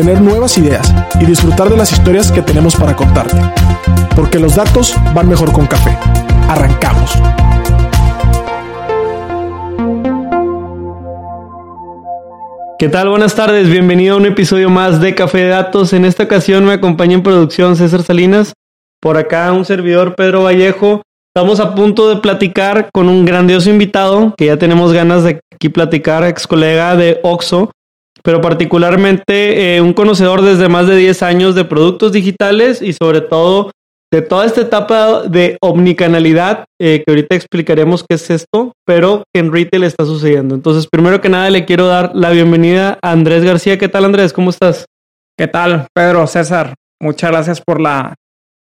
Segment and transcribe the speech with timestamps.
[0.00, 3.36] obtener nuevas ideas y disfrutar de las historias que tenemos para contarte.
[4.16, 5.94] Porque los datos van mejor con café.
[6.48, 7.12] Arrancamos.
[12.78, 13.10] ¿Qué tal?
[13.10, 15.92] Buenas tardes, bienvenido a un episodio más de Café de Datos.
[15.92, 18.54] En esta ocasión me acompaña en producción César Salinas,
[19.02, 21.02] por acá un servidor Pedro Vallejo.
[21.34, 25.68] Estamos a punto de platicar con un grandioso invitado que ya tenemos ganas de aquí
[25.68, 27.70] platicar, ex colega de Oxo,
[28.22, 33.20] pero particularmente eh, un conocedor desde más de 10 años de productos digitales y sobre
[33.20, 33.70] todo
[34.12, 39.40] de toda esta etapa de omnicanalidad, eh, que ahorita explicaremos qué es esto, pero que
[39.40, 40.54] en retail está sucediendo.
[40.56, 43.78] Entonces, primero que nada, le quiero dar la bienvenida a Andrés García.
[43.78, 44.32] ¿Qué tal, Andrés?
[44.32, 44.86] ¿Cómo estás?
[45.38, 46.74] ¿Qué tal, Pedro, César?
[47.00, 48.14] Muchas gracias por la,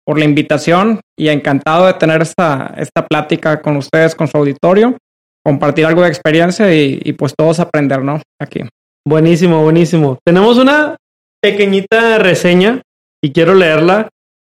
[0.04, 4.96] por la invitación y encantado de tener esta, esta plática con ustedes, con su auditorio,
[5.44, 8.20] compartir algo de experiencia y, y pues todos aprender, ¿no?
[8.40, 8.62] Aquí.
[9.06, 10.18] Buenísimo, buenísimo.
[10.24, 10.96] Tenemos una
[11.40, 12.82] pequeñita reseña
[13.22, 14.08] y quiero leerla.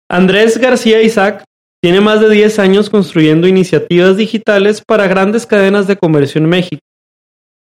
[0.09, 1.44] Andrés García Isaac
[1.82, 6.82] tiene más de 10 años construyendo iniciativas digitales para grandes cadenas de comercio en México.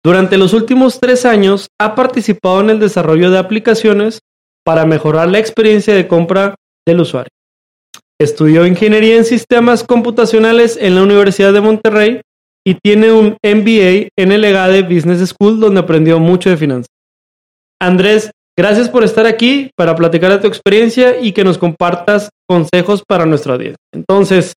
[0.03, 4.19] Durante los últimos tres años ha participado en el desarrollo de aplicaciones
[4.65, 7.31] para mejorar la experiencia de compra del usuario.
[8.19, 12.21] Estudió ingeniería en sistemas computacionales en la Universidad de Monterrey
[12.65, 16.89] y tiene un MBA en el EGADE Business School donde aprendió mucho de finanzas.
[17.81, 23.03] Andrés, gracias por estar aquí para platicar de tu experiencia y que nos compartas consejos
[23.07, 23.77] para nuestra audiencia.
[23.93, 24.53] Entonces,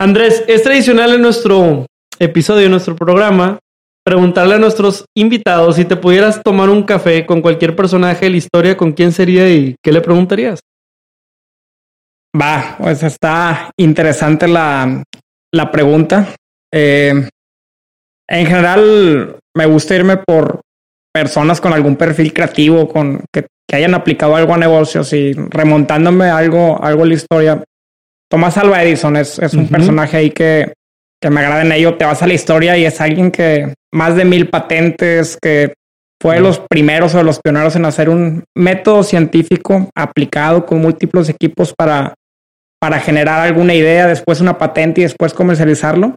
[0.00, 1.86] Andrés, es tradicional en nuestro
[2.18, 3.58] episodio, en nuestro programa,
[4.04, 8.36] preguntarle a nuestros invitados si te pudieras tomar un café con cualquier personaje de la
[8.36, 10.60] historia, ¿con quién sería y qué le preguntarías?
[12.38, 15.02] Va, pues está interesante la,
[15.52, 16.34] la pregunta.
[16.72, 17.28] Eh,
[18.28, 20.60] en general, me gusta irme por
[21.12, 26.80] personas con algún perfil creativo, con que, hayan aplicado algo a negocios y remontándome algo,
[26.80, 27.64] algo a la historia.
[28.30, 30.72] Tomás Alva Edison es, es un personaje ahí que,
[31.20, 31.96] que me agrada en ello.
[31.96, 35.74] Te vas a la historia y es alguien que más de mil patentes, que
[36.22, 40.80] fue de los primeros o de los pioneros en hacer un método científico aplicado con
[40.80, 42.14] múltiples equipos para,
[42.80, 46.14] para generar alguna idea, después una patente y después comercializarlo.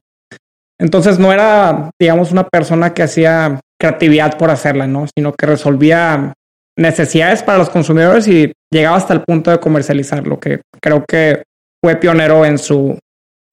[0.80, 5.06] Entonces no era, digamos, una persona que hacía creatividad por hacerla, ¿no?
[5.16, 6.34] Sino que resolvía
[6.78, 11.44] necesidades para los consumidores y llegaba hasta el punto de comercializar, lo que creo que
[11.84, 12.98] fue pionero en su,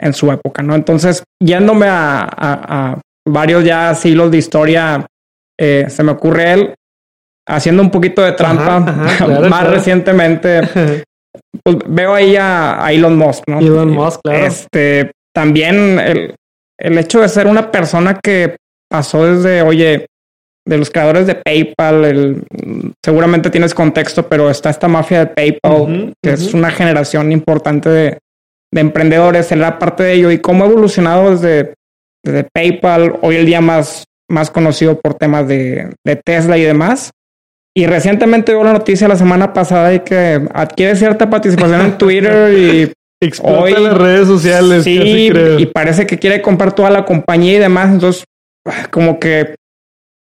[0.01, 0.75] en su época, ¿no?
[0.75, 5.07] Entonces, yéndome a, varios ya siglos de historia,
[5.59, 6.75] eh, se me ocurre él
[7.49, 8.81] haciendo un poquito de trampa,
[9.49, 10.61] más recientemente,
[11.65, 13.61] pues veo ahí a, Elon Musk, ¿no?
[13.61, 14.47] Elon Musk, claro.
[14.47, 16.35] Este, también el,
[16.79, 18.57] el hecho de ser una persona que
[18.91, 20.07] pasó desde, oye,
[20.67, 22.43] de los creadores de PayPal, el,
[23.05, 28.19] seguramente tienes contexto, pero está esta mafia de PayPal, que es una generación importante de,
[28.73, 31.75] de emprendedores, él era parte de ello y cómo ha evolucionado desde,
[32.25, 37.11] desde PayPal, hoy el día más, más conocido por temas de, de Tesla y demás.
[37.77, 42.57] Y recientemente hubo la noticia la semana pasada de que adquiere cierta participación en Twitter
[42.57, 42.93] y
[43.25, 44.85] Explota las redes sociales.
[44.85, 47.93] Sí, y parece que quiere comprar toda la compañía y demás.
[47.93, 48.25] Entonces,
[48.67, 49.55] ah, como que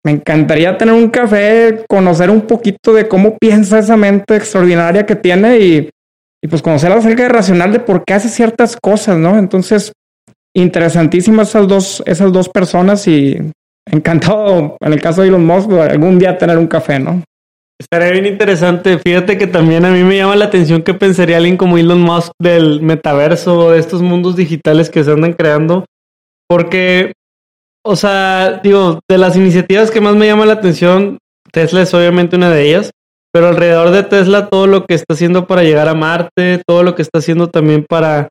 [0.04, 5.16] me encantaría tener un café, conocer un poquito de cómo piensa esa mente extraordinaria que
[5.16, 5.90] tiene y,
[6.42, 9.36] y pues conocer acerca de racional de por qué hace ciertas cosas, ¿no?
[9.36, 9.92] Entonces,
[10.54, 13.36] interesantísimas esas dos, esas dos personas y
[13.84, 17.22] encantado, en el caso de Elon Musk, algún día tener un café, ¿no?
[17.78, 18.98] Estaría bien interesante.
[18.98, 22.32] Fíjate que también a mí me llama la atención que pensaría alguien como Elon Musk
[22.40, 25.84] del metaverso, de estos mundos digitales que se andan creando.
[26.48, 27.12] Porque,
[27.84, 31.18] o sea, digo, de las iniciativas que más me llama la atención,
[31.52, 32.90] Tesla es obviamente una de ellas.
[33.32, 36.94] Pero alrededor de Tesla, todo lo que está haciendo para llegar a Marte, todo lo
[36.94, 38.28] que está haciendo también para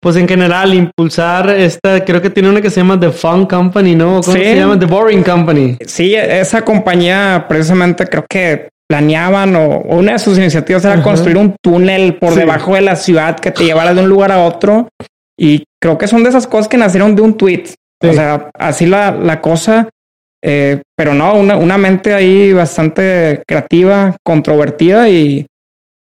[0.00, 3.94] pues en general, impulsar esta, creo que tiene una que se llama The Fun Company,
[3.94, 4.20] ¿no?
[4.20, 4.78] ¿Cómo se llama?
[4.78, 5.76] The Boring Company.
[5.86, 11.56] Sí, esa compañía precisamente creo que planeaban o, una de sus iniciativas era construir un
[11.62, 14.88] túnel por debajo de la ciudad que te llevara de un lugar a otro.
[15.38, 17.64] Y creo que son de esas cosas que nacieron de un tweet.
[18.02, 19.88] O sea, así la, la cosa.
[20.42, 25.46] Eh, pero no, una, una mente ahí bastante creativa, controvertida y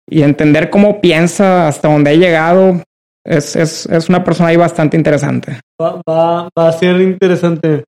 [0.09, 2.83] y entender cómo piensa, hasta dónde ha llegado.
[3.25, 5.59] Es, es, es una persona ahí bastante interesante.
[5.81, 7.85] Va, va, va a ser interesante.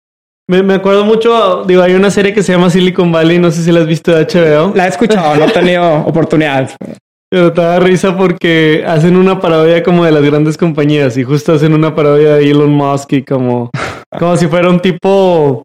[0.48, 3.62] Me, me, acuerdo mucho, digo, hay una serie que se llama Silicon Valley, no sé
[3.62, 4.72] si la has visto de HBO.
[4.74, 6.70] La he escuchado, no he tenido oportunidad.
[7.28, 11.52] Pero te da risa porque hacen una parodia como de las grandes compañías y justo
[11.52, 13.70] hacen una parodia de Elon Musk y como,
[14.16, 15.64] como si fuera un tipo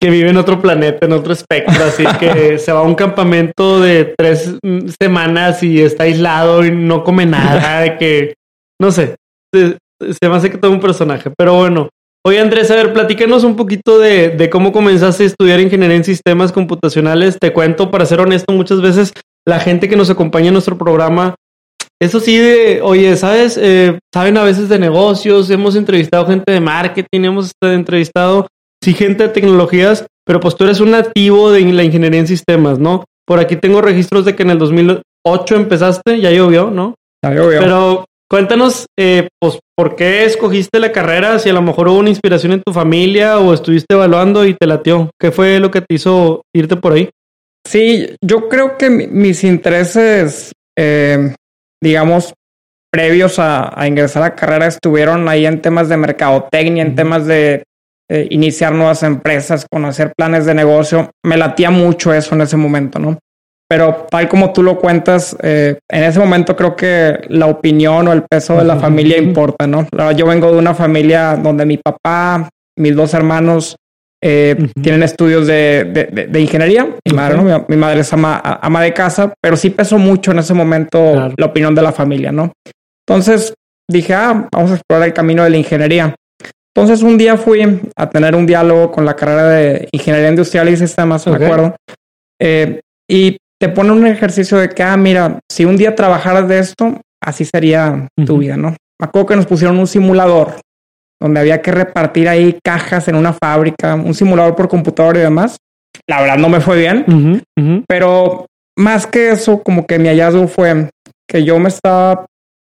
[0.00, 3.80] que vive en otro planeta, en otro espectro, así que se va a un campamento
[3.80, 4.56] de tres
[5.00, 8.34] semanas y está aislado y no come nada, de que,
[8.80, 9.16] no sé,
[9.54, 11.88] se, se me hace que todo un personaje, pero bueno.
[12.26, 16.04] Oye Andrés, a ver, platícanos un poquito de, de cómo comenzaste a estudiar ingeniería en
[16.04, 17.38] sistemas computacionales.
[17.40, 19.14] Te cuento, para ser honesto, muchas veces
[19.48, 21.34] la gente que nos acompaña en nuestro programa,
[22.02, 23.58] eso sí de, oye, ¿sabes?
[23.60, 28.48] Eh, saben a veces de negocios, hemos entrevistado gente de marketing, hemos entrevistado,
[28.82, 32.78] sí, gente de tecnologías, pero pues tú eres un nativo de la ingeniería en sistemas,
[32.78, 33.04] ¿no?
[33.26, 36.94] Por aquí tengo registros de que en el 2008 empezaste, ya llovió, ¿no?
[37.22, 37.60] Ya llovió.
[37.60, 41.38] Pero cuéntanos, eh, pues, ¿por qué escogiste la carrera?
[41.38, 44.66] Si a lo mejor hubo una inspiración en tu familia o estuviste evaluando y te
[44.66, 45.10] latió.
[45.18, 47.10] ¿Qué fue lo que te hizo irte por ahí?
[47.66, 51.34] Sí, yo creo que mis intereses, eh,
[51.82, 52.32] digamos,
[52.90, 57.26] previos a, a, ingresar a la carrera estuvieron ahí en temas de mercadotecnia, en temas
[57.26, 57.64] de
[58.12, 61.12] eh, iniciar nuevas empresas, conocer planes de negocio.
[61.24, 63.18] Me latía mucho eso en ese momento, ¿no?
[63.70, 68.12] Pero tal como tú lo cuentas, eh, en ese momento creo que la opinión o
[68.12, 69.86] el peso de la familia importa, ¿no?
[70.16, 73.76] Yo vengo de una familia donde mi papá, mis dos hermanos,
[74.22, 74.82] eh, uh -huh.
[74.82, 76.86] Tienen estudios de, de, de ingeniería.
[77.08, 77.42] Mi madre, ¿no?
[77.44, 80.98] mi, mi, madre es ama, ama, de casa, pero sí pesó mucho en ese momento
[81.12, 81.34] claro.
[81.38, 82.52] la opinión de la familia, ¿no?
[83.08, 83.54] Entonces
[83.90, 86.14] dije, ah, vamos a explorar el camino de la ingeniería.
[86.74, 90.76] Entonces un día fui a tener un diálogo con la carrera de ingeniería industrial y
[90.76, 91.38] sistemas, okay.
[91.38, 91.76] me acuerdo,
[92.40, 96.58] eh, y te pone un ejercicio de que, ah, mira, si un día trabajaras de
[96.58, 98.26] esto, así sería uh -huh.
[98.26, 98.70] tu vida, ¿no?
[98.98, 100.54] Me acuerdo que nos pusieron un simulador
[101.20, 105.58] donde había que repartir ahí cajas en una fábrica, un simulador por computador y demás.
[106.08, 107.84] La verdad no me fue bien, uh -huh, uh -huh.
[107.86, 108.46] pero
[108.78, 110.88] más que eso, como que mi hallazgo fue
[111.28, 112.24] que yo me estaba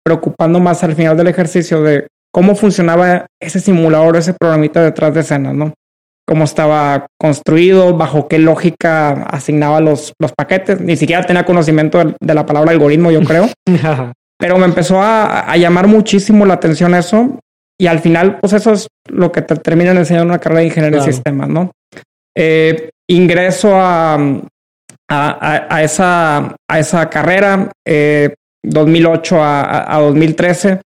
[0.04, 5.20] preocupando más al final del ejercicio de cómo funcionaba ese simulador, ese programita detrás de
[5.20, 5.74] escenas, ¿no?
[6.30, 10.80] Cómo estaba construido, bajo qué lógica asignaba los, los paquetes.
[10.80, 13.50] Ni siquiera tenía conocimiento de, de la palabra algoritmo, yo creo.
[14.38, 17.40] Pero me empezó a, a, llamar muchísimo la atención eso
[17.80, 21.00] y al final, pues eso es lo que te terminan enseñando una carrera de ingeniería
[21.00, 21.08] claro.
[21.08, 21.72] de sistemas, ¿no?
[22.38, 24.14] Eh, ingreso a,
[25.10, 30.80] a, a, esa, a esa carrera, eh, 2008 a, a 2013.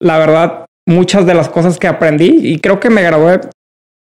[0.00, 3.40] La verdad, muchas de las cosas que aprendí y creo que me gradué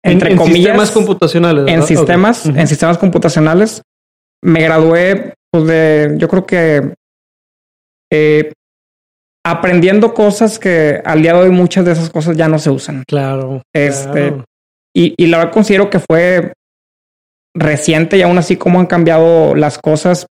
[0.06, 1.80] entre en, en comillas sistemas computacionales ¿verdad?
[1.80, 2.50] en sistemas okay.
[2.50, 2.60] uh -huh.
[2.60, 3.82] en sistemas computacionales
[4.42, 6.94] me gradué pues de yo creo que
[8.12, 8.52] eh,
[9.44, 13.04] aprendiendo cosas que al día de hoy muchas de esas cosas ya no se usan.
[13.06, 13.62] Claro.
[13.72, 14.44] Este, claro.
[14.94, 16.52] Y, y, la verdad considero que fue
[17.54, 20.26] reciente y aún así cómo han cambiado las cosas.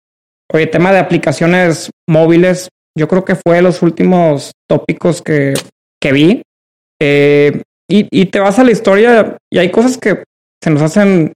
[0.52, 2.68] Oye, tema de aplicaciones móviles,
[2.98, 5.54] yo creo que fue los últimos tópicos que,
[6.00, 6.42] que vi.
[7.00, 10.24] Eh, y, y, te vas a la historia y hay cosas que
[10.62, 11.32] se nos hacen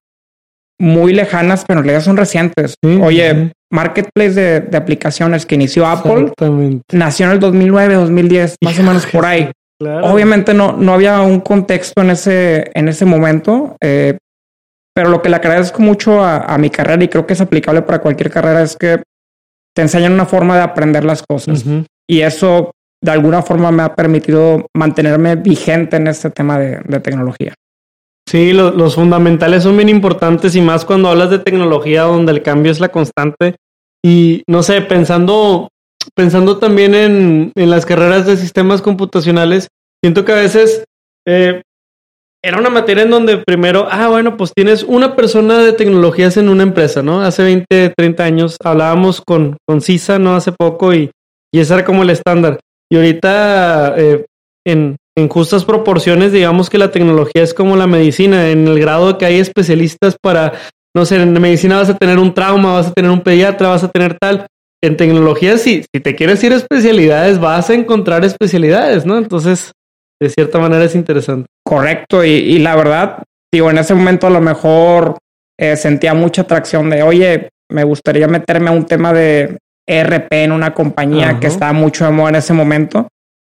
[0.81, 2.75] muy lejanas, pero en realidad son recientes.
[2.83, 3.53] Sí, Oye, sí.
[3.71, 6.33] Marketplace de, de, aplicaciones que inició Apple
[6.93, 9.51] nació en el 2009, 2010, más o menos por ahí.
[9.81, 10.07] Claro.
[10.07, 14.19] Obviamente no, no había un contexto en ese, en ese momento, eh,
[14.95, 17.83] pero lo que le agradezco mucho a, a, mi carrera y creo que es aplicable
[17.83, 19.03] para cualquier carrera es que
[19.77, 21.65] te enseñan una forma de aprender las cosas.
[21.65, 21.87] Uh -huh.
[22.09, 27.01] Y eso de alguna forma me ha permitido mantenerme vigente en este tema de, de
[27.01, 27.55] tecnología.
[28.29, 32.43] Sí, lo, los fundamentales son bien importantes y más cuando hablas de tecnología donde el
[32.43, 33.57] cambio es la constante.
[34.05, 35.71] Y no sé, pensando,
[36.15, 39.69] pensando también en, en las carreras de sistemas computacionales,
[40.03, 40.85] siento que a veces
[41.27, 41.63] eh,
[42.45, 46.49] era una materia en donde primero, ah, bueno, pues tienes una persona de tecnologías en
[46.49, 47.23] una empresa, ¿no?
[47.23, 50.37] Hace 20, 30 años hablábamos con, con CISA, ¿no?
[50.37, 51.11] Hace poco y,
[51.53, 52.61] y ese era como el estándar.
[52.91, 54.27] Y ahorita eh,
[54.67, 59.19] en, en justas proporciones, digamos que la tecnología es como la medicina, en el grado
[59.19, 60.55] que hay especialistas para,
[60.95, 63.85] no sé, en medicina vas a tener un trauma, vas a tener un pediatra, vas
[63.85, 64.47] a tener tal.
[64.83, 69.19] En tecnología, si, si te quieres ir a especialidades, vas a encontrar especialidades, ¿no?
[69.19, 69.73] Entonces,
[70.21, 71.49] de cierta manera es interesante.
[71.65, 75.19] Correcto, y, y la verdad, digo, en ese momento a lo mejor
[75.59, 80.53] eh, sentía mucha atracción de, oye, me gustaría meterme a un tema de ERP en
[80.53, 83.09] una compañía que estaba mucho de moda en ese momento,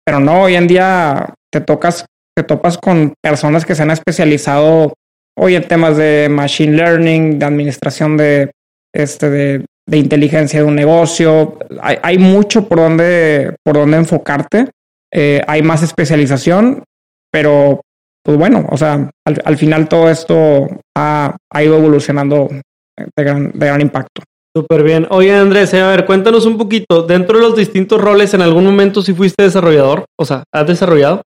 [0.04, 2.04] pero no, hoy en día te tocas,
[2.36, 4.92] te topas con personas que se han especializado
[5.38, 8.50] hoy en temas de machine learning, de administración de
[8.92, 11.58] este de de inteligencia de un negocio.
[11.80, 14.70] Hay, hay mucho por donde, por donde enfocarte.
[15.12, 16.82] Eh, hay más especialización,
[17.30, 17.80] pero
[18.22, 23.52] pues bueno, o sea, al, al final todo esto ha, ha, ido evolucionando de gran,
[23.52, 24.22] de gran impacto.
[24.56, 25.06] Súper bien.
[25.10, 27.02] Oye, Andrés, a ver, cuéntanos un poquito.
[27.02, 30.04] Dentro de los distintos roles, ¿en algún momento sí fuiste desarrollador?
[30.16, 31.22] O sea, ¿has desarrollado?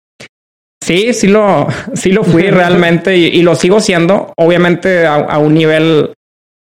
[0.84, 4.34] Sí, sí lo, sí lo fui realmente y, y, lo sigo siendo.
[4.36, 6.13] Obviamente a, a un nivel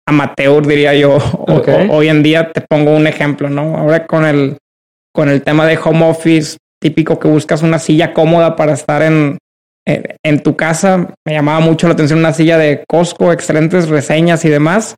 [0.08, 1.18] amateur, diría yo.
[1.18, 1.88] Okay.
[1.90, 3.76] O, hoy en día te pongo un ejemplo, ¿no?
[3.76, 4.56] Ahora con el,
[5.12, 9.36] con el tema de home office, típico que buscas una silla cómoda para estar en,
[9.86, 11.12] en, en tu casa.
[11.26, 14.94] Me llamaba mucho la atención una silla de Costco, excelentes reseñas y demás.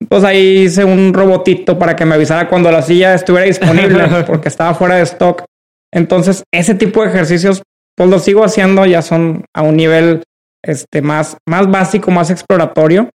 [0.00, 4.48] Entonces ahí hice un robotito para que me avisara cuando la silla estuviera disponible porque
[4.48, 5.44] estaba fuera de stock.
[5.92, 7.62] Entonces ese tipo de ejercicios
[7.96, 10.22] pues lo sigo haciendo, ya son a un nivel
[10.62, 13.08] este, más, más básico, más exploratorio.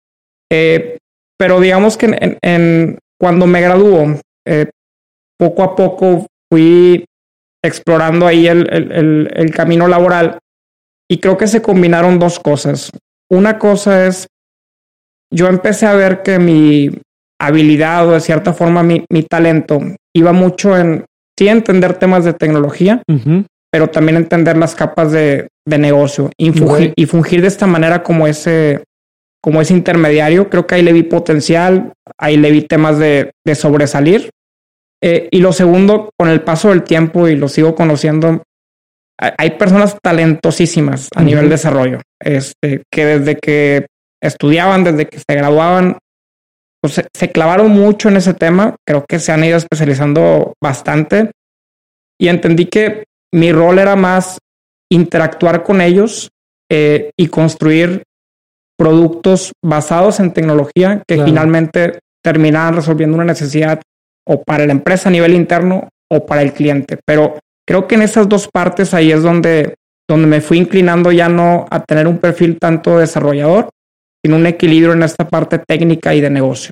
[0.50, 0.96] Eh,
[1.38, 4.70] pero digamos que en, en, cuando me graduó, eh,
[5.38, 7.04] poco a poco fui
[7.62, 10.38] explorando ahí el, el, el, el camino laboral
[11.10, 12.90] y creo que se combinaron dos cosas.
[13.30, 14.28] Una cosa es
[15.32, 16.90] yo empecé a ver que mi
[17.40, 19.80] habilidad o de cierta forma mi, mi talento
[20.14, 21.04] iba mucho en
[21.38, 23.44] sí entender temas de tecnología, uh -huh.
[23.72, 28.02] pero también entender las capas de, de negocio y fungir, y fungir, de esta manera
[28.02, 28.84] como ese,
[29.42, 30.50] como ese intermediario.
[30.50, 34.30] Creo que ahí le vi potencial, ahí le vi temas de, de sobresalir.
[35.02, 38.42] Eh, y lo segundo, con el paso del tiempo y lo sigo conociendo,
[39.18, 41.26] hay personas talentosísimas a uh -huh.
[41.26, 43.86] nivel de desarrollo, este, que desde que
[44.22, 45.98] estudiaban desde que se graduaban,
[46.82, 51.30] pues se, se, clavaron mucho en ese tema, creo que se han ido especializando bastante
[52.18, 54.38] y entendí que mi rol era más
[54.90, 56.30] interactuar con ellos
[56.70, 58.02] eh, y construir
[58.78, 61.28] productos basados en tecnología que claro.
[61.28, 63.80] finalmente terminaran resolviendo una necesidad
[64.26, 66.98] o para la empresa a nivel interno o para el cliente.
[67.06, 69.74] Pero creo que en esas dos partes ahí es donde,
[70.08, 73.70] donde me fui inclinando ya no a tener un perfil tanto desarrollador,
[74.24, 76.70] sino un equilibrio en esta parte técnica y de negocio.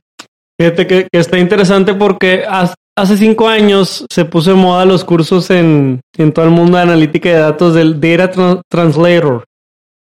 [0.61, 6.00] Fíjate que, está interesante porque hace cinco años se puso de moda los cursos en,
[6.17, 9.45] en todo el mundo de analítica de datos del Data Tra Translator,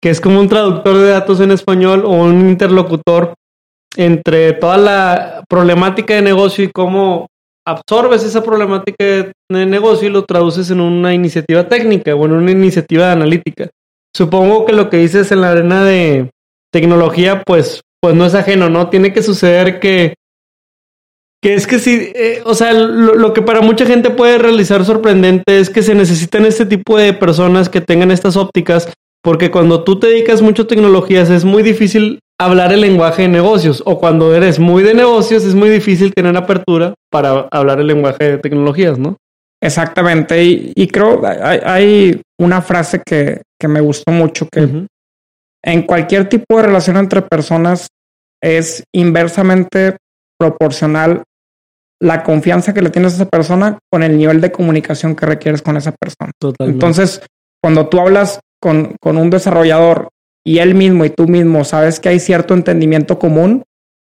[0.01, 3.33] que es como un traductor de datos en español o un interlocutor
[3.95, 7.27] entre toda la problemática de negocio y cómo
[7.67, 12.51] absorbes esa problemática de negocio y lo traduces en una iniciativa técnica o en una
[12.51, 13.69] iniciativa analítica.
[14.15, 16.31] Supongo que lo que dices en la arena de,
[16.71, 18.89] tecnología, pues, pues no es ajeno, ¿no?
[18.89, 20.13] Tiene que suceder que,
[21.41, 24.85] que es que sí, eh, o sea, lo, lo, que para mucha gente puede realizar
[24.85, 29.83] sorprendente es que se necesitan este tipo de personas que tengan estas ópticas, porque cuando
[29.83, 33.99] tú te dedicas mucho a tecnologías es muy difícil hablar el lenguaje de negocios, o
[33.99, 38.37] cuando eres muy de negocios es muy difícil tener apertura para hablar el lenguaje de
[38.37, 39.17] tecnologías, ¿no?
[39.61, 44.67] Exactamente, y, y creo hay, hay una frase que, que me gustó mucho que, uh
[44.67, 44.87] -huh
[45.63, 47.87] en cualquier tipo de relación entre personas
[48.41, 49.97] es inversamente
[50.39, 51.23] proporcional
[52.01, 55.61] la confianza que le tienes a esa persona con el nivel de comunicación que requieres
[55.61, 56.31] con esa persona.
[56.39, 56.75] Totalmente.
[56.75, 57.21] Entonces,
[57.61, 60.09] cuando tú hablas con, con, un desarrollador
[60.45, 63.63] y él mismo y tú mismo sabes que hay cierto entendimiento común,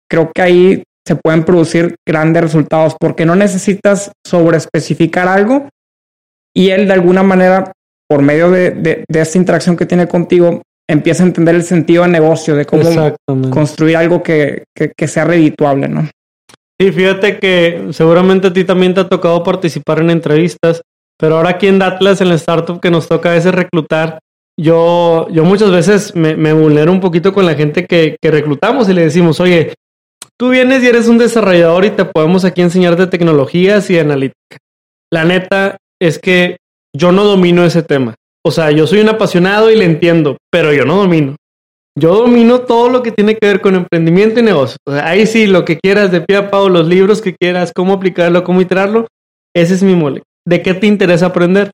[0.08, 5.68] creo que ahí se pueden producir grandes resultados porque no necesitas sobreespecificar algo
[6.56, 7.72] y él de alguna manera,
[8.08, 12.02] por medio de, de, de esta interacción que tiene contigo, empieza a entender el sentido
[12.02, 12.88] de negocio, de cómo
[13.50, 16.08] construir algo que, que, que, sea redituable, ¿no?
[16.80, 20.82] Sí, fíjate que seguramente a ti también te ha tocado participar en entrevistas,
[21.18, 24.18] pero ahora aquí en Datlas, en la startup que nos toca a veces reclutar,
[24.58, 28.88] yo, yo muchas veces me, me vulnero un poquito con la gente que, que reclutamos
[28.88, 29.74] y le decimos, oye,
[30.38, 34.00] tú vienes y eres un desarrollador y te podemos aquí enseñar de tecnologías y de
[34.00, 34.58] analítica.
[35.12, 36.58] La neta es que
[36.94, 38.14] yo no domino ese tema.
[38.46, 41.36] O sea, yo soy un apasionado y le entiendo, pero yo no domino.
[41.98, 44.76] Yo domino todo lo que tiene que ver con emprendimiento y negocio.
[44.86, 48.44] Ahí sí, lo que quieras de pie a pau, los libros que quieras, cómo aplicarlo,
[48.44, 49.06] cómo iterarlo,
[49.54, 50.22] ese es mi mole.
[50.46, 51.70] ¿De qué te interesa aprender?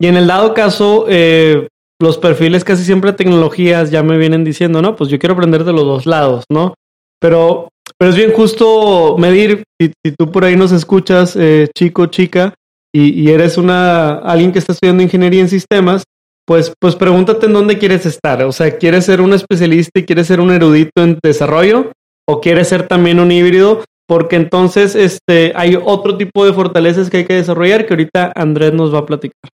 [0.00, 1.68] Y en el dado caso, eh,
[2.00, 5.74] los perfiles casi siempre tecnologías ya me vienen diciendo, no, pues yo quiero aprender de
[5.74, 6.74] los dos lados, ¿no?
[7.20, 12.06] Pero, pero es bien justo medir, si, si tú por ahí nos escuchas, eh, chico,
[12.06, 12.54] chica,
[12.92, 16.04] y, eres una alguien que está estudiando ingeniería en sistemas,
[16.46, 18.42] pues, pues pregúntate en dónde quieres estar.
[18.42, 21.92] O sea, ¿quieres ser un especialista y quieres ser un erudito en desarrollo?
[22.28, 23.84] ¿O quieres ser también un híbrido?
[24.08, 28.72] Porque entonces este, hay otro tipo de fortalezas que hay que desarrollar que ahorita Andrés
[28.72, 29.50] nos va a platicar.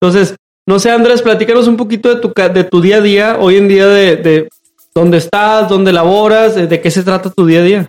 [0.00, 0.36] Entonces,
[0.68, 3.68] no sé, Andrés, platícanos un poquito de tu, de tu día a día, hoy en
[3.68, 4.48] día de, de
[4.94, 7.88] dónde estás, dónde laboras, de qué se trata tu día a día.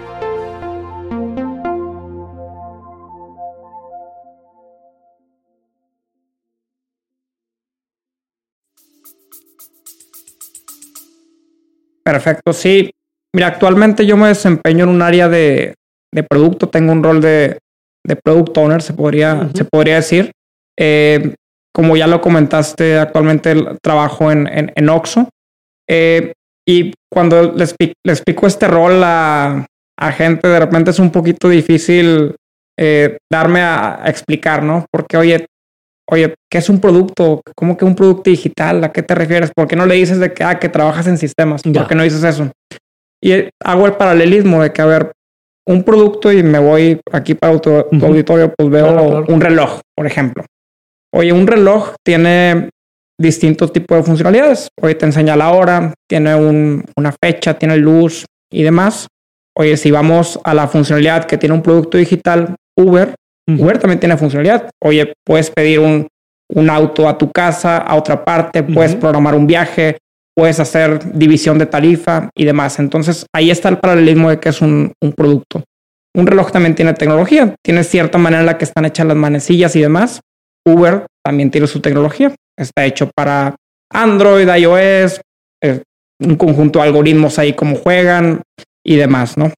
[12.11, 12.91] Perfecto, sí.
[13.33, 15.75] Mira, actualmente yo me desempeño en un área de,
[16.29, 17.57] producto, tengo un rol de,
[18.05, 20.33] de product owner, se podría, se podría decir.
[20.77, 21.35] Eh,
[21.73, 25.29] como ya lo comentaste, actualmente trabajo en, en, Oxo.
[25.89, 26.33] Eh,
[26.67, 29.65] y cuando les, explico este rol a,
[29.97, 32.35] a, gente, de repente es un poquito difícil
[32.77, 34.85] eh, darme a, explicar, ¿no?
[34.91, 35.45] Porque, oye,
[36.11, 37.41] oye, ¿qué es un producto?
[37.55, 38.83] ¿Cómo que un producto digital?
[38.83, 39.51] ¿A qué te refieres?
[39.55, 41.63] ¿Por qué no le dices de que, ah, que trabajas en sistemas?
[41.63, 42.51] ¿Por qué no dices eso?
[43.23, 45.11] Y hago el paralelismo de que, a ver,
[45.67, 50.43] un producto y me voy aquí para tu, auditorio, pues veo un reloj, por ejemplo.
[51.13, 52.69] Oye, un reloj tiene
[53.19, 54.69] distintos tipos de funcionalidades.
[54.81, 59.07] Oye, te enseña la hora, tiene una fecha, tiene luz y demás.
[59.57, 63.13] Oye, si vamos a la funcionalidad que tiene un producto digital, Uber,
[63.59, 64.69] Uber también tiene funcionalidad.
[64.83, 66.07] Oye, puedes pedir un,
[66.53, 69.97] un auto a tu casa, a otra parte, puedes programar un viaje,
[70.35, 72.79] puedes hacer división de tarifa y demás.
[72.79, 75.63] Entonces, ahí está el paralelismo de que es un, un producto.
[76.15, 79.75] Un reloj también tiene tecnología, tiene cierta manera en la que están hechas las manecillas
[79.75, 80.19] y demás.
[80.65, 83.55] Uber también tiene su tecnología, está hecho para
[83.91, 85.21] Android, iOS,
[85.63, 85.81] eh,
[86.19, 88.41] un conjunto de algoritmos ahí como juegan
[88.85, 89.51] y demás, ¿no?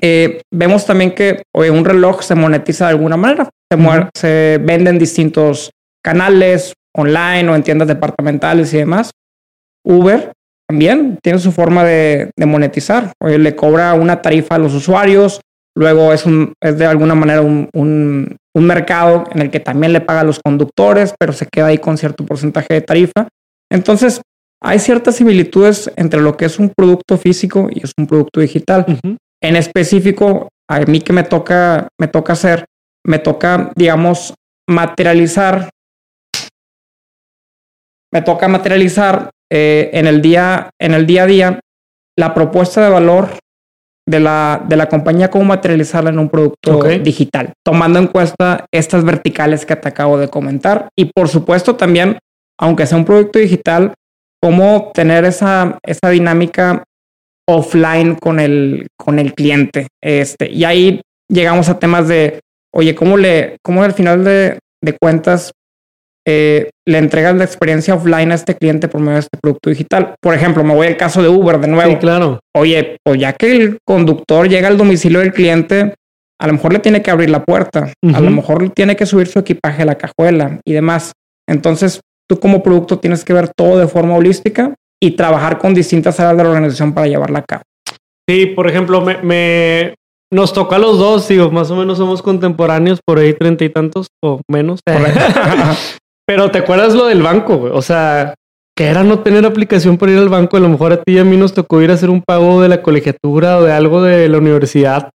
[0.00, 3.48] Eh, vemos también que un reloj se monetiza de alguna manera.
[3.70, 5.70] Se, se venden distintos
[6.02, 9.10] canales online o en tiendas departamentales y demás.
[9.84, 10.32] Uber
[10.68, 13.12] también tiene su forma de, monetizar.
[13.22, 15.40] Oye, le cobra una tarifa a los usuarios,
[15.76, 19.92] luego es, un, es de alguna manera un, un, un, mercado en el que también
[19.92, 23.28] le paga a los conductores, pero se queda ahí con cierto porcentaje de tarifa.
[23.70, 24.22] Entonces,
[24.62, 28.86] hay ciertas similitudes entre lo que es un producto físico y es un producto digital.
[29.44, 32.64] En específico, a mí que me toca, me toca hacer,
[33.06, 34.32] me toca, digamos,
[34.66, 35.68] materializar,
[38.10, 41.60] me toca materializar eh, en, el día, en el día a día
[42.16, 43.38] la propuesta de valor
[44.08, 49.04] de la, de la compañía, cómo materializarla en un producto digital, tomando en cuenta estas
[49.04, 50.88] verticales que te acabo de comentar.
[50.96, 52.18] Y por supuesto también,
[52.58, 53.92] aunque sea un producto digital,
[54.40, 56.82] cómo tener esa, esa dinámica
[57.48, 59.88] offline con el, con el cliente.
[60.02, 62.40] Este, y ahí llegamos a temas de,
[62.74, 65.52] oye, ¿cómo, le, cómo al final de, de cuentas
[66.26, 70.14] eh, le entregas la experiencia offline a este cliente por medio de este producto digital?
[70.20, 71.90] Por ejemplo, me voy al caso de Uber de nuevo.
[71.92, 72.40] Sí, claro.
[72.54, 75.94] Oye, pues ya que el conductor llega al domicilio del cliente,
[76.40, 79.28] a lo mejor le tiene que abrir la puerta, a lo mejor tiene que subir
[79.28, 81.12] su equipaje a la cajuela y demás.
[81.48, 86.18] Entonces, tú como producto tienes que ver todo de forma holística y trabajar con distintas
[86.18, 87.62] áreas de la organización para llevarla a cabo.
[88.26, 89.94] Sí, por ejemplo, me,
[90.32, 93.68] nos toca a los dos, digo, más o menos somos contemporáneos, por ahí treinta y
[93.68, 94.80] tantos o menos.
[96.26, 97.72] Pero te acuerdas lo del banco, güey?
[97.74, 98.34] O sea,
[98.74, 100.56] que era no tener aplicación para ir al banco.
[100.56, 102.62] A lo mejor a ti y a mí nos tocó ir a hacer un pago
[102.62, 105.10] de la colegiatura o de algo de la universidad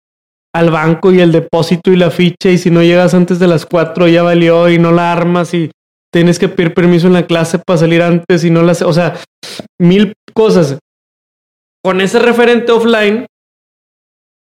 [0.54, 2.50] al banco y el depósito y la ficha.
[2.50, 5.71] Y si no llegas antes de las cuatro ya valió y no la armas y
[6.18, 9.20] tienes que pedir permiso en la clase para salir antes y no las, o sea,
[9.80, 10.80] mil cosas.
[11.86, 13.28] Con ese referente offline,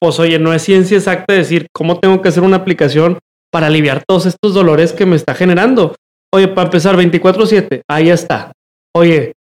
[0.01, 3.19] pues oye, no es ciencia exacta decir cómo tengo que hacer una aplicación
[3.53, 5.97] para aliviar todos estos dolores que me está generando.
[6.33, 8.53] Oye, para empezar, 24/7, ahí está.
[8.95, 9.33] Oye,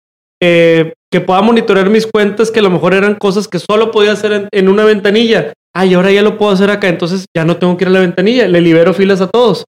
[0.43, 4.13] eh, que pueda monitorear mis cuentas que a lo mejor eran cosas que solo podía
[4.13, 5.53] hacer en, una ventanilla.
[5.75, 8.01] Ay, ahora ya lo puedo hacer acá, entonces ya no tengo que ir a la
[8.01, 9.67] ventanilla, le libero filas a todos.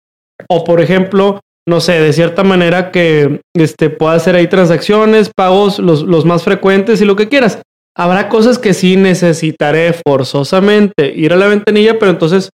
[0.49, 5.79] O por ejemplo, no sé, de cierta manera que este, pueda hacer ahí transacciones, pagos
[5.79, 7.61] los, los más frecuentes y lo que quieras.
[7.96, 12.50] Habrá cosas que sí necesitaré forzosamente ir a la ventanilla, pero entonces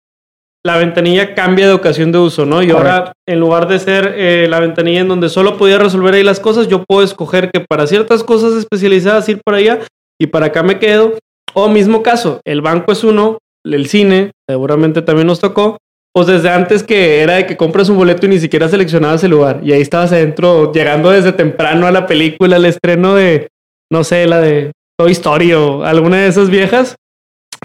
[0.64, 2.62] la ventanilla cambia de ocasión de uso, ¿no?
[2.62, 6.24] Y ahora, en lugar de ser eh, la ventanilla en donde solo podía resolver ahí
[6.24, 9.80] las cosas, yo puedo escoger que para ciertas cosas especializadas ir para allá
[10.20, 11.18] y para acá me quedo.
[11.54, 15.80] O mismo caso, el banco es uno, el cine, seguramente también nos tocó.
[16.14, 19.32] Pues desde antes que era de que compras un boleto y ni siquiera seleccionabas el
[19.32, 19.62] lugar.
[19.64, 23.48] Y ahí estabas adentro, llegando desde temprano a la película, el estreno de,
[23.92, 26.96] no sé, la de Toy Story o alguna de esas viejas,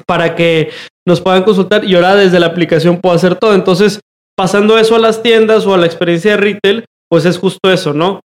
[0.07, 0.71] para que
[1.07, 1.85] nos puedan consultar.
[1.85, 3.55] Y ahora desde la aplicación puedo hacer todo.
[3.55, 4.01] Entonces,
[4.37, 7.93] pasando eso a las tiendas o a la experiencia de retail, pues es justo eso,
[7.93, 8.21] ¿no?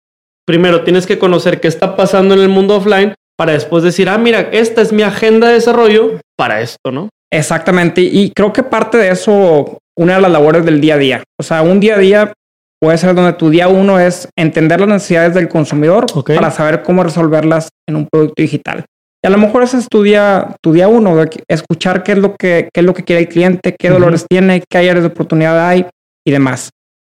[0.47, 4.19] Primero tienes que conocer qué está pasando en el mundo offline para después decir, ah,
[4.19, 7.09] mira, esta es mi agenda de desarrollo para esto, ¿no?
[7.31, 8.01] Exactamente.
[8.01, 11.25] Y creo que parte de eso, una de las labores del día a día.
[11.39, 12.33] O sea, un día a día
[12.81, 17.03] puede ser donde tu día uno es entender las necesidades del consumidor para saber cómo
[17.03, 18.85] resolverlas en un producto digital.
[19.23, 22.19] Y a lo mejor ese es tu día, tu día uno, de escuchar qué es
[22.19, 25.07] lo que, qué es lo que quiere el cliente, qué dolores tiene, qué áreas de
[25.09, 25.87] oportunidad hay
[26.25, 26.71] y demás.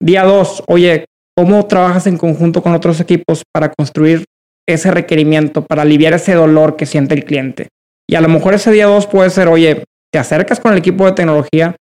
[0.02, 1.04] Día dos, oye,
[1.36, 4.24] ¿cómo trabajas en conjunto con otros equipos para construir
[4.66, 7.68] ese requerimiento, para aliviar ese dolor que siente el cliente?
[8.08, 11.04] Y a lo mejor ese día dos puede ser, oye, te acercas con el equipo
[11.04, 11.76] de tecnología,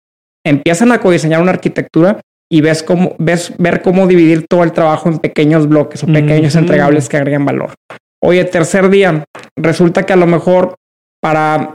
[0.45, 2.21] empiezan a codiseñar una arquitectura
[2.51, 6.55] y ves cómo, ves ver cómo dividir todo el trabajo en pequeños bloques o pequeños
[6.57, 7.75] entregables que agregan valor.
[8.23, 9.25] Oye, tercer día,
[9.57, 10.75] resulta que a lo mejor
[11.21, 11.75] para,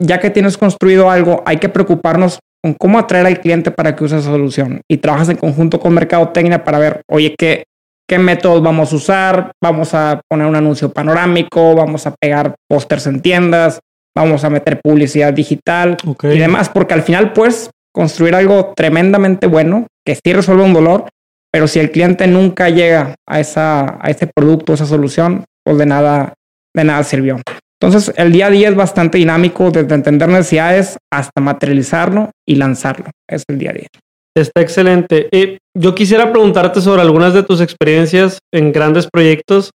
[0.00, 4.04] ya que tienes construido algo, hay que preocuparnos con cómo atraer al cliente para que
[4.04, 4.80] use esa solución.
[4.90, 7.64] Y trabajas en conjunto con Mercadotecnia para ver, oye, qué,
[8.08, 13.06] qué métodos vamos a usar, vamos a poner un anuncio panorámico, vamos a pegar pósters
[13.06, 13.80] en tiendas,
[14.16, 19.86] vamos a meter publicidad digital y demás, porque al final puedes construir algo tremendamente bueno
[20.04, 21.08] que sí resuelve un dolor,
[21.52, 25.86] pero si el cliente nunca llega a, esa, a ese producto, esa solución, pues de
[25.86, 26.34] nada,
[26.74, 27.40] de nada sirvió.
[27.80, 33.06] Entonces, el día a día es bastante dinámico, desde entender necesidades hasta materializarlo y lanzarlo.
[33.28, 33.88] Es el día a día.
[34.36, 35.28] Está excelente.
[35.30, 39.70] Eh, yo quisiera preguntarte sobre algunas de tus experiencias en grandes proyectos.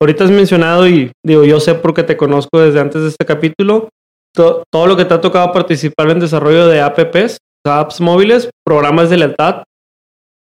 [0.00, 3.88] Ahorita has mencionado, y digo, yo sé porque te conozco desde antes de este capítulo,
[4.34, 9.18] todo lo que te ha tocado participar en desarrollo de apps, apps móviles, programas de
[9.18, 9.62] lealtad,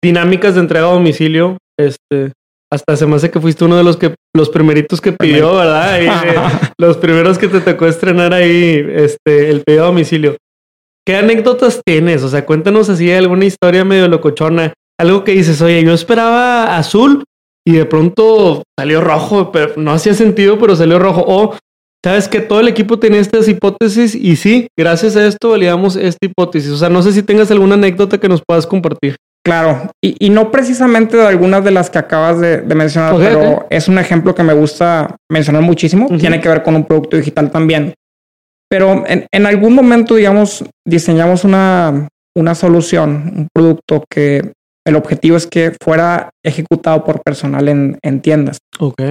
[0.03, 2.34] dinámicas de entrega a domicilio, este,
[2.71, 6.73] hasta se me hace que fuiste uno de los que los primeritos que pidió, ¿verdad?
[6.79, 10.38] los primeros que te tocó estrenar ahí este el pedido a domicilio.
[11.05, 12.23] ¿Qué anécdotas tienes?
[12.23, 17.25] O sea, cuéntanos así alguna historia medio locochona, algo que dices, "Oye, yo esperaba azul
[17.67, 21.55] y de pronto salió rojo, pero no hacía sentido, pero salió rojo." O
[22.03, 26.25] sabes que todo el equipo tenía estas hipótesis y sí, gracias a esto validamos esta
[26.25, 26.71] hipótesis.
[26.71, 29.15] O sea, no sé si tengas alguna anécdota que nos puedas compartir.
[29.43, 33.97] Claro, y, no precisamente de algunas de las que acabas de, mencionar, pero es un
[33.97, 36.07] ejemplo que me gusta mencionar muchísimo.
[36.19, 37.95] Tiene que ver con un producto digital también.
[38.69, 44.53] Pero en, algún momento, digamos, diseñamos una, una solución, un producto que
[44.85, 48.57] el objetivo es que fuera ejecutado por personal en, en tiendas.
[48.79, 49.01] Ok.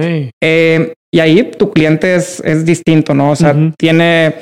[0.41, 3.31] Eh, y ahí tu cliente es, es distinto, ¿no?
[3.31, 4.35] O sea, tiene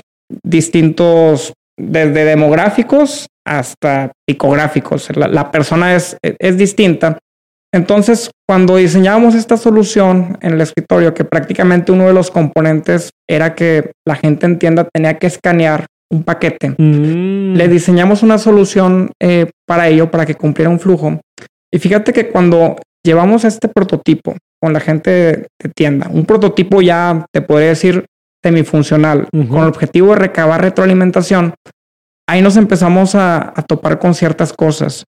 [0.43, 5.09] distintos, desde demográficos hasta picográficos.
[5.15, 7.17] La, persona es, es distinta.
[7.73, 13.55] Entonces, cuando diseñábamos esta solución en el escritorio, que prácticamente uno de los componentes era
[13.55, 17.56] que la gente en tienda tenía que escanear un paquete, mm.
[17.56, 21.19] le diseñamos una solución eh, para ello, para que cumpliera un flujo.
[21.72, 27.26] Y fíjate que cuando llevamos este prototipo con la gente de, tienda, un prototipo ya
[27.32, 28.06] te podría decir
[28.43, 31.54] semifuncional, con el objetivo de recabar retroalimentación,
[32.28, 35.04] ahí nos empezamos a, topar con ciertas cosas.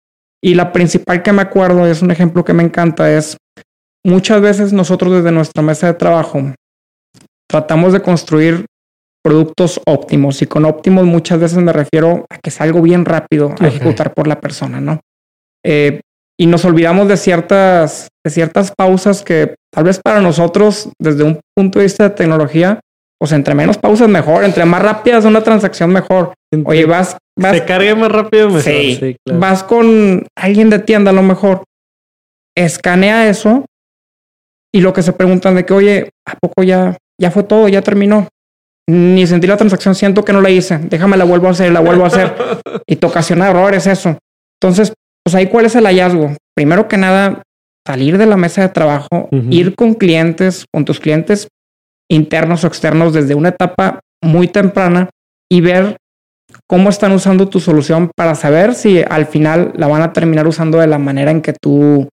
[0.41, 3.37] Y la principal que me acuerdo, es un ejemplo que me encanta, es
[4.05, 6.53] muchas veces nosotros desde nuestra mesa de trabajo
[7.49, 8.65] tratamos de construir
[9.27, 13.53] productos óptimos y con óptimos muchas veces me refiero a que es algo bien rápido
[13.59, 15.01] a ejecutar por la persona, ¿no?
[15.65, 15.99] Eh,
[16.39, 21.41] y nos olvidamos de ciertas, de ciertas pausas que tal vez para nosotros desde un
[21.53, 22.79] punto de vista de tecnología
[23.19, 26.33] pues entre menos pausas mejor, entre más rápidas una transacción mejor.
[26.63, 27.57] Oye, vas, vas.
[27.57, 28.61] Se cargue más rápido mejor.
[28.61, 31.63] Sí, vas con alguien de tienda a lo mejor,
[32.55, 33.65] escanea eso
[34.73, 37.81] y lo que se preguntan de que, oye, ¿a poco ya, ya fue todo, ya
[37.81, 38.29] terminó?
[38.89, 41.81] Ni sentí la transacción, siento que no la hice, déjame la vuelvo a hacer, la
[41.81, 42.35] vuelvo a hacer.
[42.87, 44.17] y te ocasiona errores eso.
[44.61, 46.35] Entonces, pues ahí cuál es el hallazgo.
[46.55, 47.43] Primero que nada,
[47.85, 51.49] salir de la mesa de trabajo, ir con clientes, con tus clientes
[52.09, 55.09] internos o externos desde una etapa muy temprana
[55.51, 55.97] y ver
[56.67, 60.79] cómo están usando tu solución para saber si al final la van a terminar usando
[60.79, 62.07] de la manera en que tú,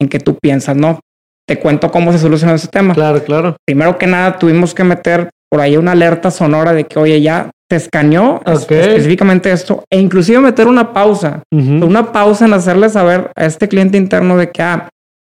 [0.00, 1.00] en que tú piensas, ¿no?
[1.48, 2.94] Te cuento cómo se soluciona ese tema.
[2.94, 3.56] Claro, claro.
[3.64, 7.50] Primero que nada, tuvimos que meter por ahí una alerta sonora de que, oye, ya
[7.68, 13.44] te escaneó específicamente esto, e inclusive meter una pausa, una pausa en hacerle saber a
[13.46, 14.88] este cliente interno de que, ah,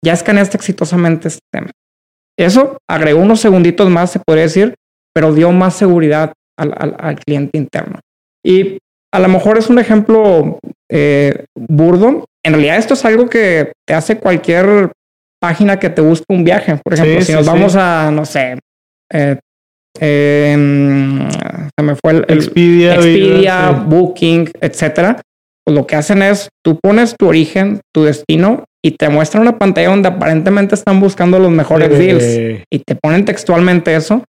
[0.04, 1.70] ya escaneaste exitosamente este tema.
[2.38, 4.74] Eso agregó unos segunditos más, se podría decir,
[5.14, 7.98] pero dio más seguridad al, al, al cliente interno.
[8.44, 8.78] Y
[9.12, 10.58] a lo mejor es un ejemplo
[10.90, 12.26] eh, burdo.
[12.44, 14.92] En realidad esto es algo que te hace cualquier
[15.40, 16.78] página que te busque un viaje.
[16.84, 17.50] Por ejemplo, Sí, si sí, nos sí.
[17.50, 18.58] vamos a, no sé,
[19.12, 19.38] eh,
[20.00, 23.70] em, se me fue el, el- Expedia.
[23.70, 25.20] Booking, etcétera.
[25.64, 29.58] Pues lo que hacen es tú pones tu origen, tu destino y te muestran una
[29.58, 34.24] pantalla donde aparentemente están buscando los mejores Eh, deals y te ponen textualmente eso.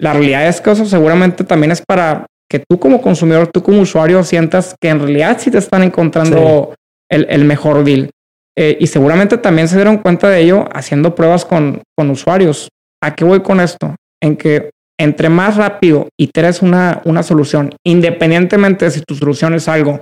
[0.00, 3.80] La realidad es que eso seguramente también es para que tú como consumidor, tú como
[3.82, 6.74] usuario sientas que en realidad sí te están encontrando
[7.10, 8.08] el, el mejor deal.
[8.56, 12.68] Eh, y seguramente también se dieron cuenta de ello haciendo pruebas con, con usuarios.
[13.02, 13.94] ¿A qué voy con esto?
[14.22, 19.68] En que entre más rápido iteres una, una solución, independientemente de si tu solución es
[19.68, 20.00] algo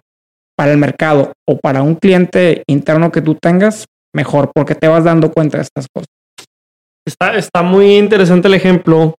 [0.57, 5.05] para el mercado o para un cliente interno que tú tengas, mejor, porque te vas
[5.05, 6.07] dando cuenta de estas cosas.
[7.07, 9.15] Está, está muy interesante el ejemplo.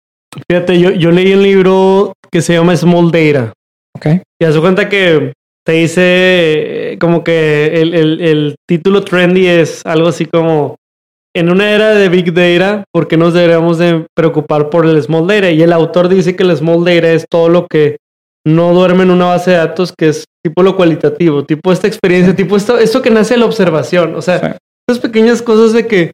[0.50, 3.54] Fíjate, yo, yo leí un libro que se llama Small Data.
[3.96, 4.08] ¿Ok?
[4.42, 5.34] Y haz de cuenta que
[5.66, 6.02] te dice
[6.94, 10.76] eh, como que el, el- el título trendy es algo así como
[11.38, 15.28] en una era de Big Data, ¿por qué nos deberíamos de preocupar por el Small
[15.28, 15.50] Data?
[15.52, 17.98] Y el autor dice que el Small Data es todo lo que
[18.46, 22.36] no duerme en una base de datos que es tipo lo cualitativo, tipo esta experiencia,
[22.36, 24.16] tipo esto, esto que nace de la observación.
[24.16, 24.48] O sea, Sí.
[24.90, 26.12] esas pequeñas cosas de que,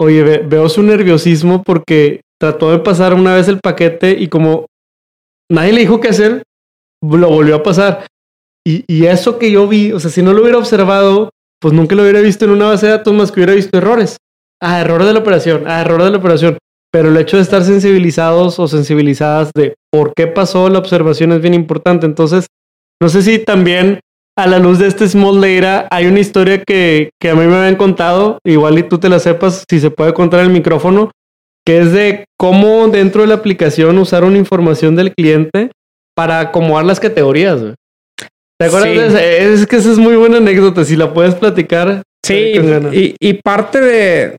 [0.00, 4.66] oye, ve- veo su nerviosismo porque trató de pasar una vez el paquete y como
[5.50, 6.42] nadie le dijo qué hacer,
[7.02, 8.06] lo volvió a pasar.
[8.66, 11.28] Y, y eso que yo vi, o sea, si no lo hubiera observado,
[11.60, 14.16] pues nunca lo hubiera visto en una base de datos más que hubiera visto errores.
[14.66, 16.56] Ah, error de la operación, ah, error de la operación.
[16.90, 21.40] Pero el hecho de estar sensibilizados o sensibilizadas de por qué pasó la observación es
[21.40, 22.06] bien importante.
[22.06, 22.46] Entonces,
[23.02, 24.00] no sé si también
[24.38, 27.56] a la luz de este Small Data hay una historia que, que a mí me
[27.56, 31.10] habían contado, igual y tú te la sepas si se puede contar en el micrófono,
[31.66, 35.70] que es de cómo dentro de la aplicación usar una información del cliente
[36.16, 37.60] para acomodar las categorías.
[38.58, 38.98] ¿Te acuerdas Sí.
[38.98, 39.24] de esa?
[39.24, 40.84] Es que esa es muy buena anécdota.
[40.84, 42.02] Si la puedes platicar.
[42.24, 44.36] Sí, eh, y parte de,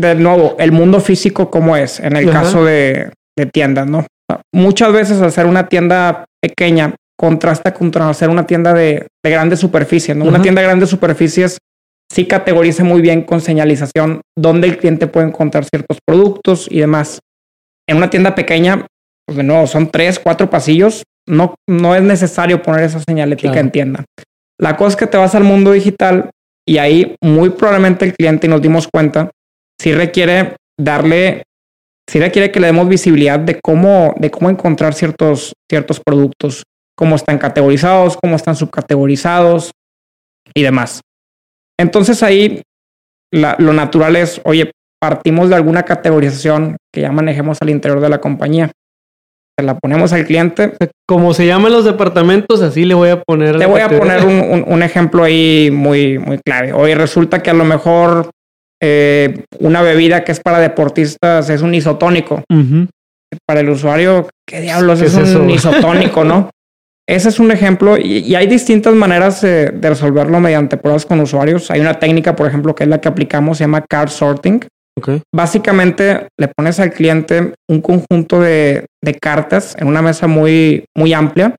[0.00, 2.42] de nuevo, el mundo físico como es, en el Ajá.
[2.42, 4.06] caso de, de tiendas, ¿no?
[4.54, 10.14] Muchas veces hacer una tienda pequeña contrasta contra hacer una tienda de, de grande superficie,
[10.14, 10.24] ¿no?
[10.24, 11.58] Una tienda de grandes superficies
[12.12, 17.20] sí categoriza muy bien con señalización dónde el cliente puede encontrar ciertos productos y demás.
[17.88, 18.86] En una tienda pequeña,
[19.26, 23.66] pues de nuevo, son tres, cuatro pasillos, no, no es necesario poner esa señalética Claro.
[23.66, 24.04] en tienda.
[24.58, 26.30] La cosa es que te vas al mundo digital
[26.66, 29.30] y ahí muy probablemente el cliente, y nos dimos cuenta,
[29.80, 31.42] sí requiere darle,
[32.08, 36.64] sí requiere que le demos visibilidad de cómo, de cómo encontrar ciertos, ciertos productos,
[36.96, 39.70] cómo están categorizados, cómo están subcategorizados
[40.54, 41.00] y demás.
[41.78, 42.62] Entonces ahí
[43.32, 48.08] la- lo natural es, oye, partimos de alguna categorización que ya manejemos al interior de
[48.10, 48.70] la compañía.
[49.58, 50.74] Se la ponemos al cliente.
[51.08, 53.52] Como se llaman los departamentos, así le voy a poner.
[53.52, 56.72] Te la voy a poner un, un- un ejemplo ahí muy, muy clave.
[56.72, 58.30] Hoy resulta que a lo mejor
[58.80, 62.42] eh, una bebida que es para deportistas es un isotónico.
[63.46, 66.50] Para el usuario, ¿qué diablos ¿Qué es, es un isotónico, no?
[67.08, 71.20] Ese es un ejemplo y, y hay distintas maneras eh, de resolverlo mediante pruebas con
[71.20, 71.70] usuarios.
[71.70, 74.60] Hay una técnica, por ejemplo, que es la que aplicamos, se llama card sorting.
[75.34, 81.12] Básicamente le pones al cliente un conjunto de, de cartas en una mesa muy, muy
[81.12, 81.56] amplia.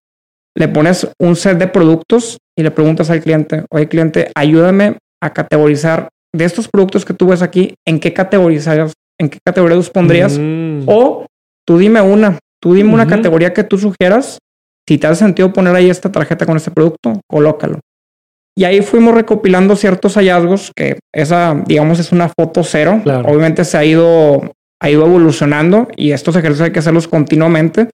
[0.56, 5.34] Le pones un set de productos y le preguntas al cliente, oye cliente, ayúdame a
[5.34, 8.68] categorizar de estos productos que tú ves aquí, ¿en qué categorías,
[9.20, 10.38] en qué categoría los pondrías?
[10.38, 10.84] Mm.
[10.88, 11.26] O
[11.68, 14.40] tú dime una, tú dime una categoría que tú sugieras.
[14.88, 17.80] Si te hace sentido poner ahí esta tarjeta con este producto, colócalo.
[18.58, 23.00] Y ahí fuimos recopilando ciertos hallazgos que esa, digamos, es una foto cero.
[23.04, 23.30] Claro.
[23.30, 24.42] Obviamente se ha ido,
[24.82, 27.90] ha ido evolucionando y estos ejercicios hay que hacerlos continuamente.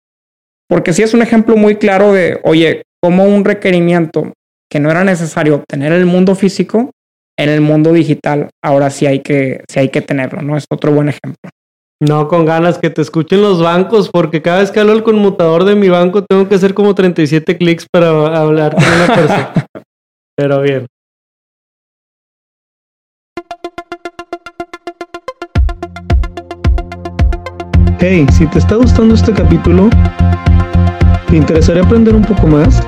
[0.67, 4.34] Porque sí es un ejemplo muy claro de, oye, como un requerimiento
[4.69, 6.91] que no era necesario tener en el mundo físico,
[7.38, 10.58] en el mundo digital, ahora sí hay que, sí hay que tenerlo, ¿no?
[10.58, 11.50] Es otro buen ejemplo.
[12.00, 15.63] No, con ganas que te escuchen los bancos, porque cada vez que hablo al conmutador
[15.63, 19.54] de mi banco tengo que hacer como 37 clics para hablar con una persona.
[20.36, 20.86] Pero bien.
[28.00, 29.89] Hey, si te está gustando este capítulo,
[31.30, 32.88] ¿te interesaría aprender un poco más?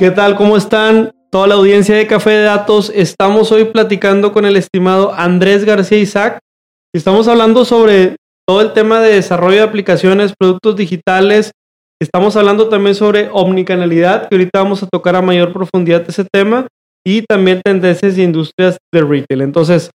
[0.00, 0.34] ¿Qué tal?
[0.34, 1.12] ¿Cómo están?
[1.30, 2.90] Toda la audiencia de Café de Datos.
[2.94, 6.38] Estamos hoy platicando con el estimado Andrés García Isaac.
[6.94, 8.16] Estamos hablando sobre
[8.48, 11.52] todo el tema de desarrollo de aplicaciones, productos digitales.
[12.00, 16.66] Estamos hablando también sobre omnicanalidad, que ahorita vamos a tocar a mayor profundidad ese tema,
[17.06, 19.42] y también tendencias de industrias de retail.
[19.42, 19.90] Entonces,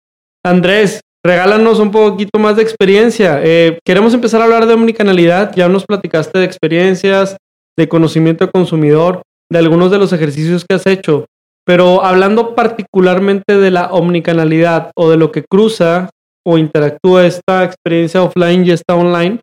[0.45, 3.41] Andrés, regálanos un poquito más de experiencia.
[3.43, 5.51] Eh, queremos empezar a hablar de omnicanalidad.
[5.55, 7.37] Ya nos platicaste de experiencias,
[7.75, 11.25] de conocimiento consumidor de algunos de los ejercicios que has hecho,
[11.65, 16.09] pero hablando particularmente de la omnicanalidad o de lo que cruza
[16.45, 19.39] o interactúa esta experiencia offline y esta online,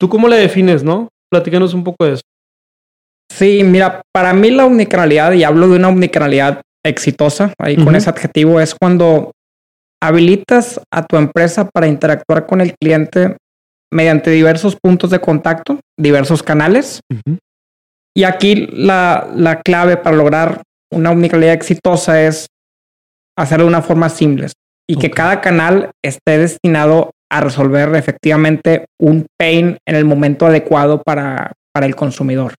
[0.00, 1.08] ¿tú cómo la defines, no?
[1.30, 2.22] Platícanos un poco de eso.
[3.30, 8.08] Sí, mira, para mí la omnicanalidad, y hablo de una omnicanalidad exitosa, ahí con ese
[8.08, 9.32] adjetivo, es cuando
[10.02, 13.36] habilitas a tu empresa para interactuar con el cliente
[13.92, 17.00] mediante diversos puntos de contacto, diversos canales,
[18.16, 22.46] y aquí la, clave para lograr una omnicanalidad exitosa es
[23.36, 24.48] hacerlo de una forma simple
[24.88, 31.02] y que cada canal esté destinado a resolver efectivamente un pain en el momento adecuado
[31.02, 32.54] para, para el consumidor.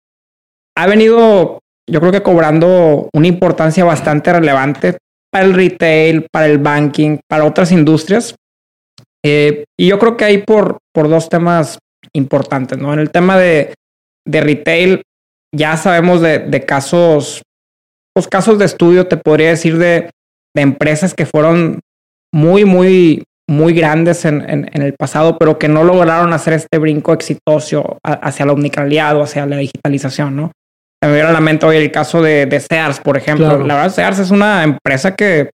[0.77, 1.59] Ha venido,
[1.89, 4.97] yo creo que cobrando una importancia bastante relevante
[5.31, 8.35] para el retail, para el banking, para otras industrias.
[9.25, 11.79] Eh, y yo creo que hay por, por dos temas
[12.13, 12.93] importantes, ¿no?
[12.93, 13.73] En el tema de,
[14.25, 15.01] de retail,
[15.55, 17.41] ya sabemos de, casos,
[18.13, 20.09] pues casos de estudio, te podría decir de,
[20.55, 21.79] empresas que fueron
[22.33, 27.97] muy, muy, muy grandes en, el pasado, pero que no lograron hacer este brinco exitoso
[28.03, 30.51] hacia la omnicanalidad o hacia la digitalización, ¿no?
[31.01, 33.65] Me viene a la mente hoy el caso de, Sears, por ejemplo.
[33.65, 35.49] La verdad, Sears es una empresa que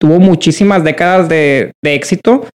[0.00, 2.48] tuvo muchísimas décadas de, de éxito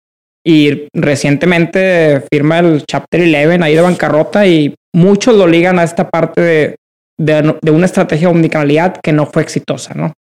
[0.43, 6.09] y recientemente firma el Chapter 11 ahí de bancarrota y muchos lo ligan a esta
[6.09, 6.75] parte de,
[7.19, 10.13] de, una estrategia de omnicanalidad que no fue exitosa, ¿no?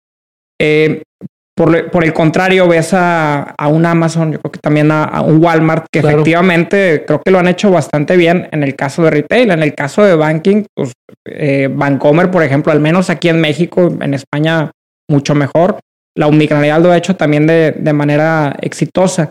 [0.61, 1.03] Eh,
[1.57, 5.43] por, por, el contrario, ves a, a, un Amazon, yo creo que también a, un
[5.43, 9.51] Walmart, que efectivamente creo que lo han hecho bastante bien en el caso de retail.
[9.51, 10.93] En el caso de banking, pues
[11.25, 14.71] eh, Bancomer, por ejemplo, al menos aquí en México, en España,
[15.11, 15.81] mucho mejor.
[16.17, 19.31] La omnicanalidad lo ha hecho también de, de manera exitosa.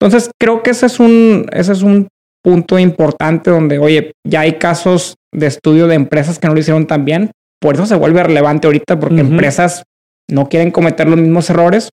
[0.00, 2.08] Entonces, creo que ese es un, ese es un
[2.48, 6.86] punto importante donde, oye, ya hay casos de estudio de empresas que no lo hicieron
[6.86, 7.30] tan bien.
[7.60, 9.82] Por eso se vuelve relevante ahorita, porque empresas
[10.30, 11.90] no quieren cometer los mismos errores.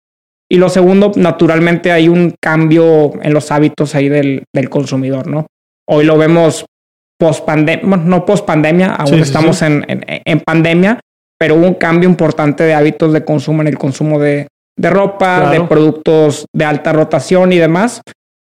[0.49, 5.47] Y lo segundo, naturalmente hay un cambio en los hábitos ahí del, del consumidor, ¿no?
[5.89, 6.65] Hoy lo vemos
[7.19, 11.01] post pandemia, no post pandemia, aún estamos En, en, pandemia,
[11.37, 15.51] pero hubo un cambio importante de hábitos de consumo en el consumo de, de ropa,
[15.51, 18.01] de productos de alta rotación y demás,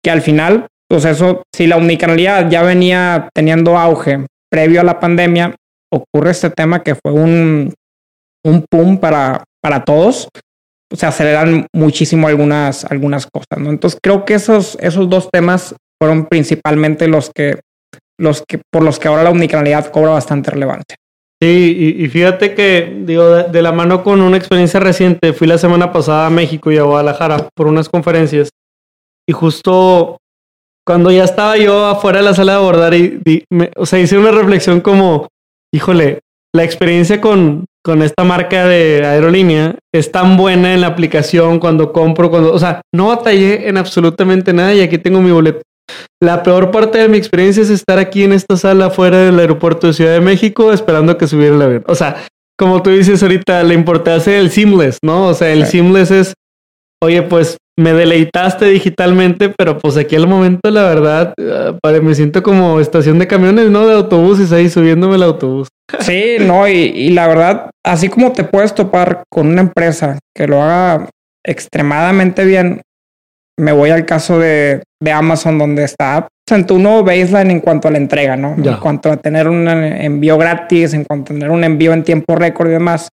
[0.04, 5.00] que al final pues eso, si la omnicanalidad ya venía teniendo auge previo a la
[5.00, 5.54] pandemia,
[5.92, 7.74] ocurre este tema que fue un,
[8.44, 10.28] un pum para, para todos,
[10.94, 13.70] se aceleran muchísimo algunas, algunas cosas, ¿no?
[13.70, 17.60] Entonces creo que esos, esos dos temas fueron principalmente los que,
[18.18, 20.96] los que, por los que ahora la omnicanalidad cobra bastante relevancia.
[21.42, 25.92] Sí, y, fíjate que, digo, de, la mano con una experiencia reciente, fui la semana
[25.92, 28.48] pasada a México y a Guadalajara por unas conferencias
[29.28, 30.16] y justo
[30.86, 33.20] cuando ya estaba yo afuera de la sala de abordar y,
[33.76, 35.28] o sea, hice una reflexión como,
[35.74, 36.20] híjole,
[36.54, 41.92] la experiencia con, con esta marca de aerolínea es tan buena en la aplicación cuando
[41.92, 45.60] compro, cuando, o sea, no batallé en absolutamente nada y aquí tengo mi boleto.
[46.22, 49.88] La peor parte de mi experiencia es estar aquí en esta sala afuera del aeropuerto
[49.88, 51.84] de Ciudad de México esperando que subiera el avión.
[51.88, 52.26] O sea,
[52.58, 55.26] como tú dices ahorita, la importancia del seamless, ¿no?
[55.26, 56.34] O sea, el seamless es,
[57.02, 62.42] oye, pues me deleitaste digitalmente, pero pues aquí al momento, la verdad, ah, me siento
[62.42, 63.86] como estación de camiones, ¿no?
[63.86, 65.68] De autobuses ahí subiéndome el autobús.
[66.00, 70.62] Sí, no, y, la verdad, así como te puedes topar con una empresa que lo
[70.62, 71.08] haga
[71.44, 72.80] extremadamente bien,
[73.58, 77.88] me voy al caso de, de Amazon, donde está en tu nuevo baseline en cuanto
[77.88, 78.54] a la entrega, ¿no?
[78.56, 82.36] En cuanto a tener un envío gratis, en cuanto a tener un envío en tiempo
[82.36, 83.08] récord y demás.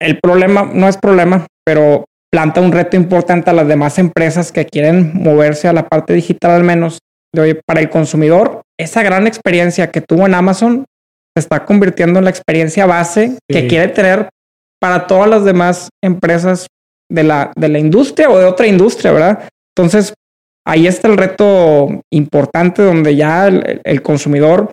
[0.00, 4.64] El problema no es problema, pero planta un reto importante a las demás empresas que
[4.64, 7.00] quieren moverse a la parte digital al menos
[7.34, 8.62] de hoy para el consumidor.
[8.78, 10.84] Esa gran experiencia que tuvo en Amazon
[11.34, 14.28] se está convirtiendo en la experiencia base que quiere tener
[14.80, 16.66] para todas las demás empresas
[17.10, 19.48] de la, de la industria o de otra industria, ¿verdad?
[19.76, 20.14] Entonces,
[20.66, 24.70] ahí está el reto importante donde ya el, el consumidor,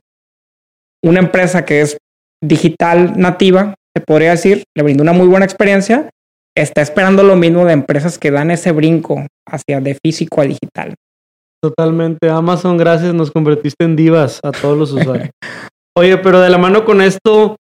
[1.04, 1.98] una empresa que es
[2.44, 6.10] digital nativa, se podría decir, le brinda una muy buena experiencia,
[6.62, 10.96] está esperando lo mismo de empresas que dan ese brinco hacia de físico a digital.
[11.62, 12.30] Totalmente.
[12.30, 15.30] Amazon, gracias, nos convertiste en divas a todos los usuarios.
[15.98, 17.56] Oye, pero de la mano con esto,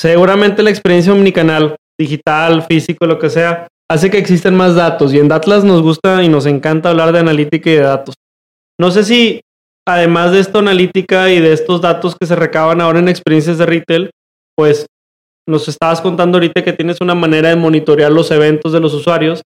[0.00, 5.12] seguramente la experiencia omnicanal, digital, físico, lo que sea, hace que existen más datos.
[5.12, 8.14] Y en Datlas nos gusta y nos encanta hablar de analítica y de datos.
[8.80, 9.40] No sé si,
[9.86, 13.66] además de esta analítica y de estos datos que se recaban ahora en experiencias de
[13.66, 14.10] retail,
[14.56, 14.86] pues
[15.48, 19.42] nos estabas contando ahorita que tienes una manera de monitorear los eventos de los usuarios.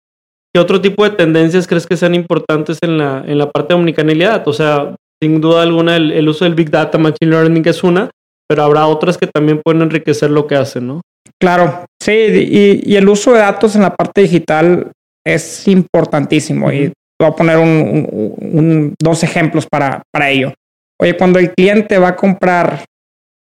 [0.55, 3.81] ¿Qué otro tipo de tendencias crees que sean importantes en la, en la parte de
[3.81, 4.47] omnicanalidad?
[4.49, 8.11] O sea, sin duda alguna, el, el uso del Big Data, Machine Learning es una,
[8.49, 11.03] pero habrá otras que también pueden enriquecer lo que hacen, ¿no?
[11.41, 14.91] Claro, sí, y, y el uso de datos en la parte digital
[15.27, 16.73] es importantísimo.
[16.73, 20.53] Y voy a poner un, un, dos ejemplos para, para ello.
[21.01, 22.85] Oye, cuando el cliente va a comprar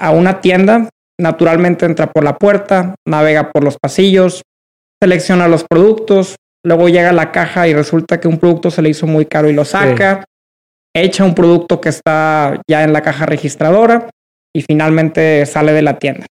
[0.00, 0.88] a una tienda,
[1.20, 4.42] naturalmente entra por la puerta, navega por los pasillos,
[5.02, 8.90] selecciona los productos, luego llega a la caja y resulta que un producto se le
[8.90, 10.24] hizo muy caro y lo saca,
[10.94, 14.08] echa un producto que está ya en la caja registradora
[14.54, 16.26] y finalmente sale de la tienda.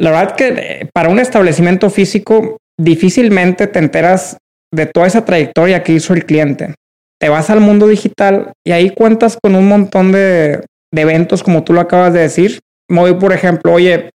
[0.00, 4.38] La verdad que eh, para un establecimiento físico difícilmente te enteras
[4.72, 6.74] de toda esa trayectoria que hizo el cliente.
[7.20, 11.62] Te vas al mundo digital y ahí cuentas con un montón de, de eventos como
[11.62, 12.60] tú lo acabas de decir.
[12.92, 14.10] Muy, por ejemplo, oye,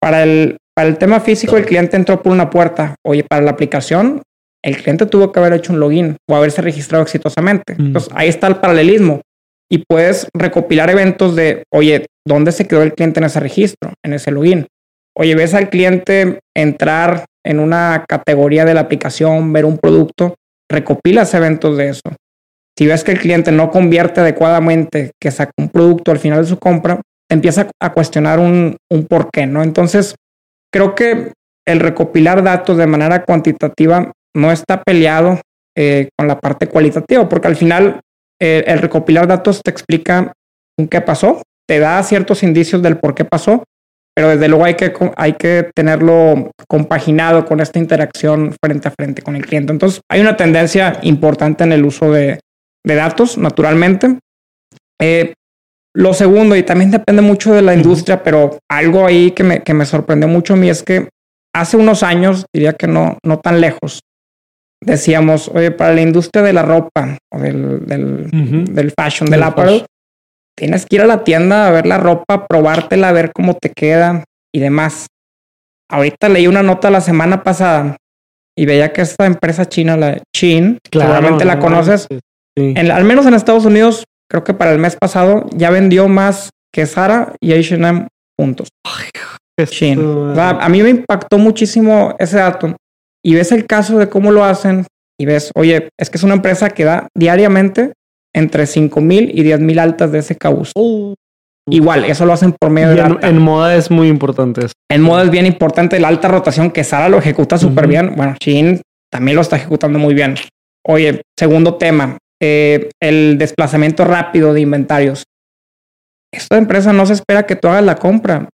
[0.00, 2.94] para el, para el tema físico el cliente entró por una puerta.
[3.04, 4.22] Oye, para la aplicación
[4.64, 7.74] el cliente tuvo que haber hecho un login o haberse registrado exitosamente.
[7.76, 7.86] Mm.
[7.86, 9.20] Entonces ahí está el paralelismo
[9.70, 14.14] y puedes recopilar eventos de, oye, ¿dónde se quedó el cliente en ese registro, en
[14.14, 14.66] ese login?
[15.16, 20.34] Oye, ves al cliente entrar en una categoría de la aplicación, ver un producto,
[20.70, 22.02] recopilas eventos de eso.
[22.76, 26.48] Si ves que el cliente no convierte adecuadamente, que saca un producto al final de
[26.48, 27.00] su compra,
[27.34, 29.62] empieza a cuestionar un, un por qué, ¿no?
[29.62, 30.14] Entonces,
[30.72, 31.32] creo que
[31.66, 35.40] el recopilar datos de manera cuantitativa no está peleado
[35.76, 38.00] eh, con la parte cualitativa, porque al final
[38.40, 40.32] eh, el recopilar datos te explica
[40.90, 43.64] qué pasó, te da ciertos indicios del por qué pasó,
[44.14, 49.22] pero desde luego hay que, hay que tenerlo compaginado con esta interacción frente a frente
[49.22, 49.72] con el cliente.
[49.72, 52.38] Entonces, hay una tendencia importante en el uso de,
[52.84, 54.18] de datos, naturalmente.
[55.00, 55.34] Eh,
[55.96, 59.74] lo segundo, y también depende mucho de la industria, pero algo ahí que me, que
[59.74, 61.08] me sorprendió mucho a mí es que
[61.54, 64.00] hace unos años, diría que no, no tan lejos,
[64.80, 68.28] decíamos, oye, para la industria de la ropa o del, del,
[68.74, 69.86] del fashion, del, apparel,
[70.56, 73.70] tienes que ir a la tienda a ver la ropa, probártela, a ver cómo te
[73.70, 75.06] queda y demás.
[75.88, 77.96] Ahorita leí una nota la semana pasada
[78.56, 82.08] y veía que esta empresa china, la Chin, claramente la conoces,
[82.56, 84.04] al menos en Estados Unidos,
[84.34, 88.68] creo que para el mes pasado ya vendió más que Zara y H&M juntos.
[89.56, 90.00] Shein.
[90.36, 92.74] a mí me impactó muchísimo ese dato.
[93.24, 94.86] Y ves el caso de cómo lo hacen
[95.20, 97.92] y ves, oye, es que es una empresa que da diariamente
[98.34, 100.72] entre 5 mil y 10 mil altas de ese cabuz.
[100.74, 101.14] Uh.
[101.70, 103.00] Igual, eso lo hacen por medio de...
[103.00, 104.72] En, en, moda es muy importante eso.
[104.90, 108.14] En moda es bien importante la alta rotación, que Sara lo ejecuta súper bien.
[108.16, 110.34] Bueno, Shein también lo está ejecutando muy bien.
[110.84, 115.24] Oye, segundo tema, eh, el desplazamiento rápido de inventarios.
[116.32, 118.48] Esta empresa no se espera que tú hagas la compra.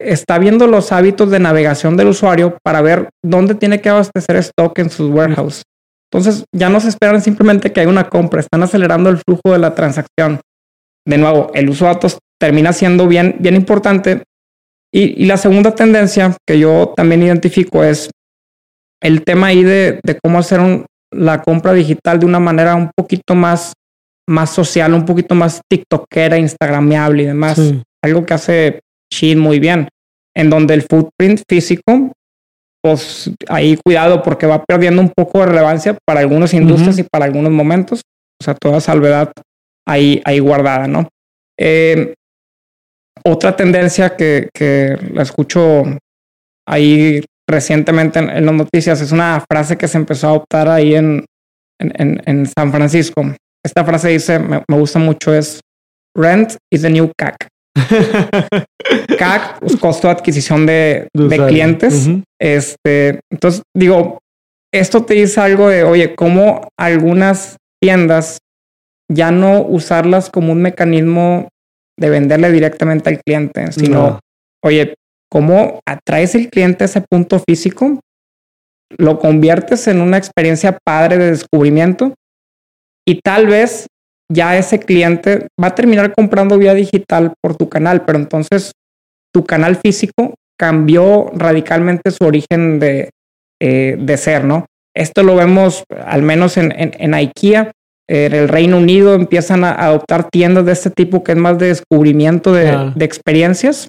[0.00, 4.78] Está viendo los hábitos de navegación del usuario para ver dónde tiene que abastecer stock
[4.78, 5.62] en sus warehouse.
[6.12, 9.58] Entonces ya no se esperan simplemente que haya una compra, están acelerando el flujo de
[9.58, 10.40] la transacción.
[11.06, 14.22] De nuevo, el uso de datos termina siendo bien, bien importante.
[14.92, 18.10] Y, la segunda tendencia que yo también identifico es
[19.00, 20.60] el tema ahí de, cómo hacer
[21.12, 23.72] la compra digital de una manera un poquito más,
[24.28, 27.60] más social, un poquito más tiktokera, instagramiable y demás.
[28.02, 28.80] Algo que hace
[29.12, 29.88] Shein muy bien,
[30.36, 32.12] en donde el footprint físico
[32.82, 37.26] pues ahí cuidado porque va perdiendo un poco de relevancia para algunas industrias y para
[37.26, 38.00] algunos momentos.
[38.40, 39.32] O sea, toda salvedad
[39.86, 41.08] ahí, ahí guardada, ¿no?
[41.58, 42.14] Eh,
[43.22, 45.82] otra tendencia que, que, la escucho
[46.66, 51.24] ahí recientemente en, las noticias es una frase que se empezó a adoptar ahí en,
[51.78, 53.22] en, en San Francisco.
[53.64, 55.60] Esta frase dice, me, me, gusta mucho, es
[56.16, 57.48] Rent is the new CAC.
[59.18, 62.08] CAC, pues, costo de adquisición de, clientes.
[62.40, 64.18] Este, entonces digo,
[64.72, 68.38] esto te dice algo de, oye, cómo algunas tiendas
[69.10, 71.48] ya no usarlas como un mecanismo
[71.98, 74.20] de venderle directamente al cliente, sino,
[74.64, 74.94] oye,
[75.30, 78.00] cómo atraes el cliente a ese punto físico,
[78.98, 82.14] lo conviertes en una experiencia padre de descubrimiento
[83.06, 83.86] y tal vez
[84.30, 88.72] ya ese cliente va a terminar comprando vía digital por tu canal, pero entonces
[89.32, 93.10] tu canal físico cambió radicalmente su origen de,
[93.60, 94.66] eh, de ser, ¿no?
[94.94, 97.72] Esto lo vemos al menos en, en, IKEA.
[98.08, 101.68] En el Reino Unido empiezan a adoptar tiendas de este tipo que es más de
[101.68, 103.88] descubrimiento de, de experiencias.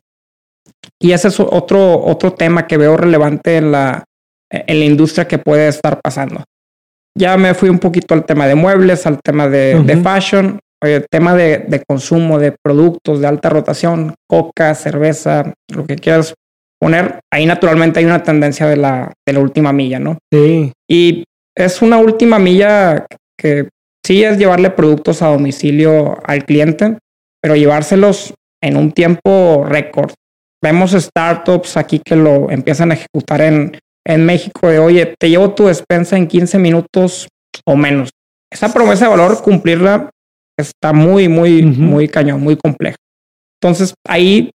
[0.99, 4.03] Y ese es otro, otro tema que veo relevante en la,
[4.49, 6.43] en la industria que puede estar pasando.
[7.17, 11.05] Ya me fui un poquito al tema de muebles, al tema de, de fashion, el
[11.09, 16.33] tema de, de, consumo de productos de alta rotación, coca, cerveza, lo que quieras
[16.79, 17.19] poner.
[17.31, 20.17] Ahí naturalmente hay una tendencia de la, de la última milla, ¿no?
[20.31, 20.71] Sí.
[20.89, 21.23] Y
[21.55, 23.05] es una última milla
[23.37, 23.69] que
[24.05, 26.97] sí es llevarle productos a domicilio al cliente,
[27.41, 28.33] pero llevárselos
[28.63, 30.11] en un tiempo récord.
[30.63, 35.53] Vemos startups aquí que lo empiezan a ejecutar en en México de, oye, te llevo
[35.53, 37.27] tu despensa en 15 minutos
[37.65, 38.09] o menos.
[38.51, 40.09] Esa promesa de valor, cumplirla,
[40.57, 42.97] está muy, muy, muy cañón, muy compleja.
[43.61, 44.51] Entonces, ahí,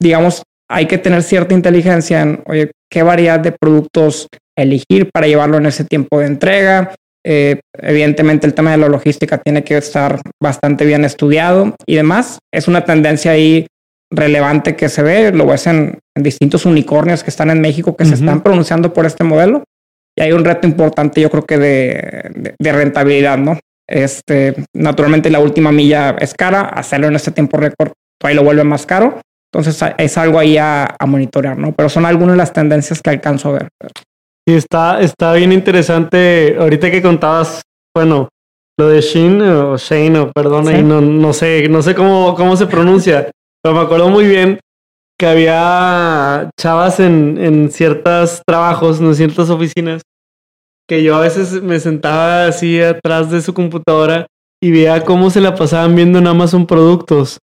[0.00, 5.58] digamos, hay que tener cierta inteligencia en, oye, qué variedad de productos elegir para llevarlo
[5.58, 6.94] en ese tiempo de entrega.
[7.24, 12.38] Eh, evidentemente, el tema de la logística tiene que estar bastante bien estudiado y demás.
[12.52, 13.66] Es una tendencia ahí
[14.10, 18.14] relevante que se ve, lo ves en, distintos unicornios que están en México que se
[18.14, 19.64] están pronunciando por este modelo.
[20.18, 23.58] Y hay un reto importante, yo creo que de, de, rentabilidad, ¿no?
[23.86, 28.64] Este, naturalmente la última milla es cara, hacerlo en este tiempo récord todavía lo vuelve
[28.64, 29.20] más caro.
[29.52, 31.72] Entonces es algo ahí a, a, monitorear, ¿no?
[31.72, 33.68] Pero son algunas de las tendencias que alcanzo a ver.
[34.48, 36.56] Y está, está bien interesante.
[36.58, 37.62] Ahorita que contabas,
[37.94, 38.28] bueno,
[38.78, 42.56] lo de Shin o Shane, o perdón, ahí no, no sé, no sé cómo, cómo
[42.56, 43.30] se pronuncia.
[43.66, 44.60] Pero me acuerdo muy bien
[45.18, 50.02] que había chavas en, en ciertos trabajos, en ciertas oficinas,
[50.88, 54.28] que yo a veces me sentaba así atrás de su computadora
[54.62, 57.38] y veía cómo se la pasaban viendo en Amazon productos.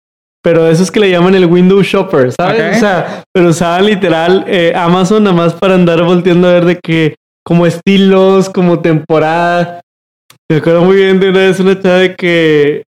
[0.45, 2.77] Pero eso es que le llaman el window shopper, ¿sabes?
[2.77, 6.79] O sea, pero usaban literal eh, Amazon nada más para andar volteando a ver de
[6.79, 9.81] que, como estilos, como temporada.
[10.49, 12.85] Me acuerdo muy bien de una vez una chava de que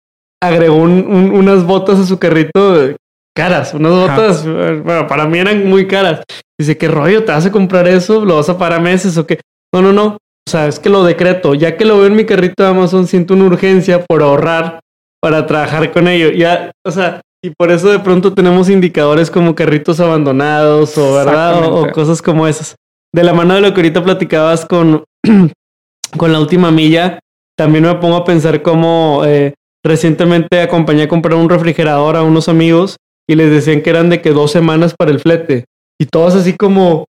[0.43, 2.97] agregó unas botas a su carrito
[3.35, 6.23] caras, unas botas, bueno, para mí eran muy caras.
[6.59, 7.23] Dice, ¿qué rollo?
[7.23, 8.23] ¿Te vas a comprar eso?
[8.25, 9.39] ¿Lo vas a pagar meses o qué?
[9.73, 10.17] No, no, no.
[10.47, 11.53] O sea, es que lo decreto.
[11.53, 14.79] Ya que lo veo en mi carrito de Amazon, siento una urgencia por ahorrar
[15.21, 16.31] para trabajar con ello.
[16.31, 21.65] Ya, o sea, y por eso de pronto tenemos indicadores como carritos abandonados o, ¿verdad?
[21.65, 22.75] O, cosas como esas.
[23.13, 25.03] De la mano de lo que ahorita platicabas con,
[26.17, 27.19] con la última milla,
[27.57, 29.53] también me pongo a pensar cómo eh,
[29.83, 32.97] recientemente acompañé a comprar un refrigerador a unos amigos
[33.31, 35.63] y les decían que eran de que dos semanas para el flete.
[35.97, 37.05] Y todos así como,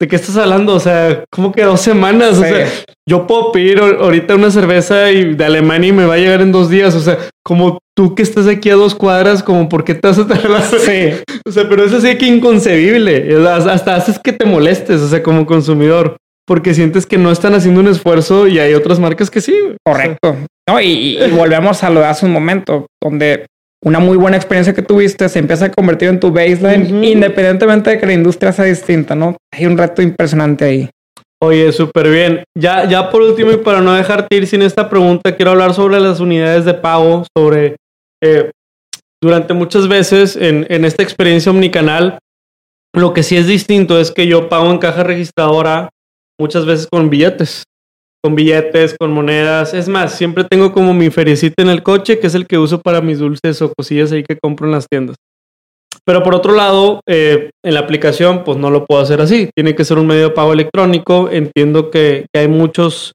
[0.00, 0.74] ¿de qué estás hablando?
[0.74, 2.38] O sea, ¿cómo que dos semanas?
[2.38, 2.66] O sea,
[3.06, 6.50] yo puedo pedir ahorita una cerveza y de Alemania y me va a llegar en
[6.50, 6.94] dos días.
[6.94, 10.18] O sea, como tú que estás aquí a dos cuadras, como por qué te vas
[10.18, 11.10] a tardar Sí.
[11.44, 13.36] O sea, pero es así que inconcebible.
[13.46, 16.16] Hasta haces que te molestes, o sea, como consumidor.
[16.46, 19.54] Porque sientes que no están haciendo un esfuerzo y hay otras marcas que sí.
[19.84, 20.34] Correcto.
[20.66, 23.44] No, y, y volvemos a lo de hace un momento, donde
[23.84, 27.98] una muy buena experiencia que tuviste se empieza a convertir en tu baseline, independientemente de
[27.98, 29.36] que la industria sea distinta, ¿no?
[29.52, 30.90] Hay un reto impresionante ahí.
[31.40, 32.44] Oye, súper bien.
[32.56, 36.00] Ya, ya por último, y para no dejarte ir sin esta pregunta, quiero hablar sobre
[36.00, 37.76] las unidades de pago, sobre
[38.20, 38.50] eh,
[39.22, 42.18] durante muchas veces en, en esta experiencia omnicanal,
[42.92, 45.90] lo que sí es distinto es que yo pago en caja registradora
[46.40, 47.64] muchas veces con billetes
[48.22, 49.74] con billetes, con monedas.
[49.74, 52.80] Es más, siempre tengo como mi feriecita en el coche, que es el que uso
[52.80, 55.16] para mis dulces o cosillas ahí que compro en las tiendas.
[56.04, 59.50] Pero por otro lado, eh, en la aplicación, pues no lo puedo hacer así.
[59.54, 61.28] Tiene que ser un medio de pago electrónico.
[61.30, 63.12] Entiendo que, hay muchos,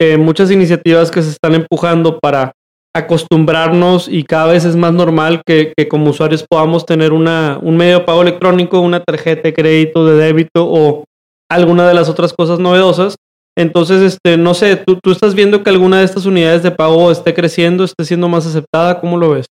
[0.00, 2.52] eh, muchas iniciativas que se están empujando para
[2.96, 7.76] acostumbrarnos y cada vez es más normal que, que, como usuarios podamos tener una, un
[7.76, 11.04] medio de pago electrónico, una tarjeta de crédito, de débito o
[11.48, 13.16] alguna de las otras cosas novedosas
[13.56, 17.10] entonces, este, no sé, ¿tú, ¿tú estás viendo que alguna de estas unidades de pago
[17.10, 19.00] esté creciendo, esté siendo más aceptada?
[19.00, 19.46] ¿Cómo lo ves?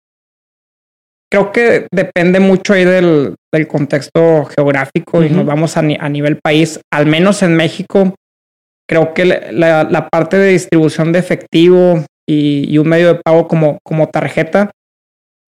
[1.32, 6.40] Creo que depende mucho ahí del, del contexto geográfico y nos vamos a, a, nivel
[6.42, 8.14] país, al menos en México,
[8.88, 13.46] creo que la, la parte de distribución de efectivo y, y, un medio de pago
[13.46, 14.72] como, como tarjeta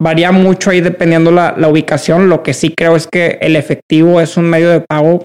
[0.00, 2.28] varía mucho ahí dependiendo la, la ubicación.
[2.28, 5.24] Lo que sí creo es que el efectivo es un medio de pago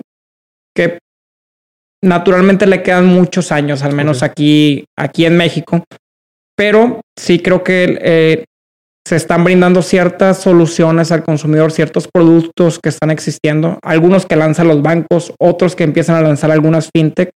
[0.76, 0.98] que
[2.04, 5.84] naturalmente le quedan muchos años, al menos aquí, aquí en México,
[6.56, 8.46] pero sí creo que eh,
[9.08, 14.68] se están brindando ciertas soluciones al consumidor, ciertos productos que están existiendo, algunos que lanzan
[14.68, 17.30] los bancos, otros que empiezan a lanzar algunas fintech,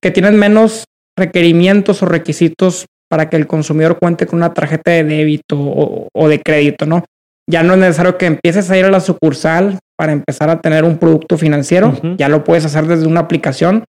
[0.00, 0.84] que tienen menos
[1.18, 6.42] requerimientos o requisitos para que el consumidor cuente con una tarjeta de débito o, de
[6.42, 7.04] crédito, ¿no?
[7.48, 10.84] Ya no es necesario que empieces a ir a la sucursal para empezar a tener
[10.84, 13.84] un producto financiero, ya lo puedes hacer desde una aplicación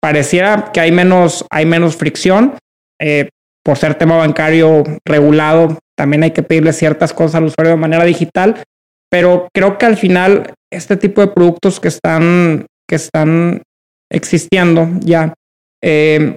[0.00, 2.56] pareciera que hay menos, hay menos fricción.
[3.00, 3.28] Eh,
[3.62, 8.04] por ser tema bancario regulado, también hay que pedirle ciertas cosas al usuario de manera
[8.04, 8.62] digital,
[9.10, 13.62] pero creo que al final este tipo de productos que están, que están
[14.10, 15.34] existiendo ya
[15.82, 16.36] eh,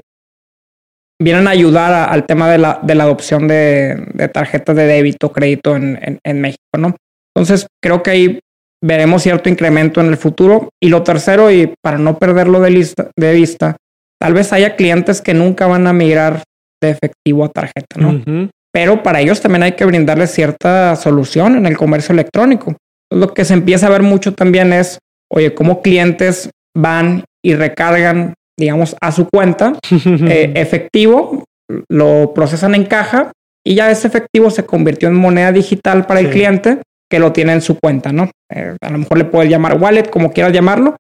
[1.22, 5.76] vienen a ayudar al tema de la, de la adopción de, tarjetas de débito, crédito
[5.76, 6.96] en, en, México, ¿no?
[7.36, 8.40] Entonces, creo que ahí
[8.84, 10.70] veremos cierto incremento en el futuro.
[10.82, 13.78] Y lo tercero, y para no perderlo de, lista, de vista,
[14.20, 16.44] tal vez haya clientes que nunca van a migrar
[16.82, 18.50] de efectivo a tarjeta, ¿no?
[18.74, 22.76] Pero para ellos también hay que brindarles cierta solución en el comercio electrónico.
[23.12, 25.00] Lo que se empieza a ver mucho también es,
[25.32, 31.44] oye, cómo clientes van y recargan digamos, a su cuenta, eh, efectivo,
[31.90, 33.32] lo procesan en caja
[33.66, 36.80] y ya ese efectivo se convirtió en moneda digital para el cliente
[37.14, 38.32] que lo tiene en su cuenta, ¿no?
[38.50, 40.96] Eh, a lo mejor le puedes llamar wallet, como quieras llamarlo,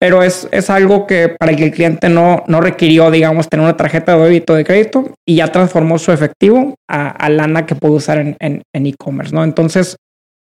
[0.00, 3.76] pero es, es algo que para que el cliente no, no requirió, digamos, tener una
[3.76, 8.20] tarjeta de débito de crédito y ya transformó su efectivo a, lana que puede usar
[8.40, 9.44] en e-commerce, ¿no?
[9.44, 9.98] Entonces,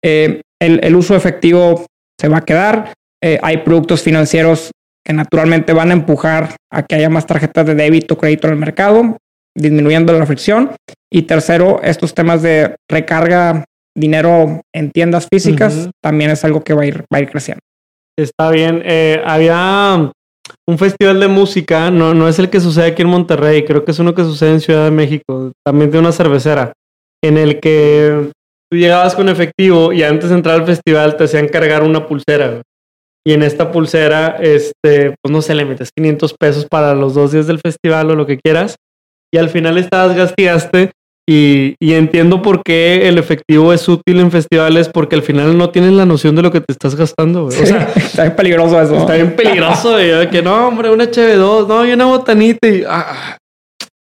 [0.04, 1.86] eh, el, el, uso efectivo
[2.20, 2.92] se va a quedar.
[3.22, 4.70] hay productos financieros
[5.02, 8.60] que naturalmente van a empujar a que haya más tarjetas de débito, crédito en el
[8.60, 9.16] mercado,
[9.54, 10.72] disminuyendo la fricción.
[11.10, 13.64] Y tercero, estos temas de recarga
[13.96, 17.60] dinero en tiendas físicas también es algo que va a ir, va a ir creciendo.
[18.18, 18.82] Está bien.
[18.84, 20.12] Eh, había
[20.68, 23.90] un festival de música, no, no es el que sucede aquí en Monterrey, creo que
[23.90, 26.72] es uno que sucede en Ciudad de México, también de una cervecera,
[27.22, 28.30] en el que
[28.70, 32.62] tú llegabas con efectivo y antes de entrar al festival te hacían cargar una pulsera
[33.26, 37.32] y en esta pulsera, este, pues no sé, le metes 500 pesos para los dos
[37.32, 38.76] días del festival o lo que quieras,
[39.34, 40.92] y al final estabas gastigaste.
[41.28, 45.70] Y, y, entiendo por qué el efectivo es útil en festivales, porque al final no
[45.70, 47.46] tienes la noción de lo que te estás gastando.
[47.46, 48.96] O sea, está bien peligroso eso.
[48.96, 49.96] Está bien peligroso.
[50.30, 52.68] que no, hombre, una HB2, no, y una botanita.
[52.68, 53.36] Y, ah,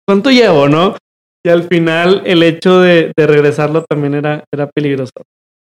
[0.08, 0.96] ¿Cuánto llevo, no?
[1.44, 5.14] Y al final el hecho de, de regresarlo también era, era peligroso.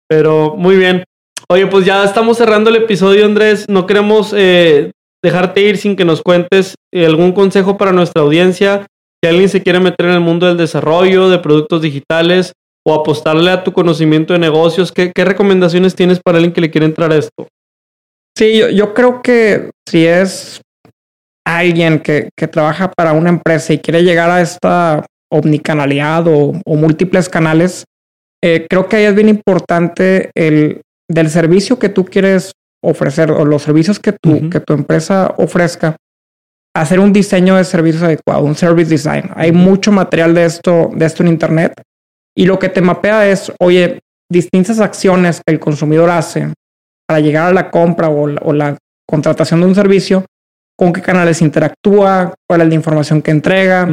[0.07, 1.03] Pero muy bien.
[1.49, 3.65] Oye, pues ya estamos cerrando el episodio, Andrés.
[3.67, 4.91] No queremos eh,
[5.23, 8.85] dejarte ir sin que nos cuentes eh, algún consejo para nuestra audiencia.
[9.23, 12.51] Si alguien se quiere meter en el mundo del desarrollo de productos digitales
[12.85, 16.87] o apostarle a tu conocimiento de negocios, ¿qué, recomendaciones tienes para alguien que le quiere
[16.87, 17.47] entrar a esto?
[18.37, 20.59] Sí, yo, creo que si es
[21.47, 27.85] alguien que, trabaja para una empresa y quiere llegar a esta omnicanalidad o, múltiples canales,
[28.43, 32.51] eh, creo que ahí es bien importante el del servicio que tú quieres
[32.83, 35.95] ofrecer o los servicios que tu, que tu empresa ofrezca,
[36.75, 39.29] hacer un diseño de servicio adecuado, un service design.
[39.35, 41.81] Hay mucho material de esto, de esto en Internet
[42.35, 43.99] y lo que te mapea es, oye,
[44.31, 46.51] distintas acciones que el consumidor hace
[47.07, 50.25] para llegar a la compra o la, contratación de un servicio,
[50.77, 53.87] con qué canales interactúa, cuál es la información que entrega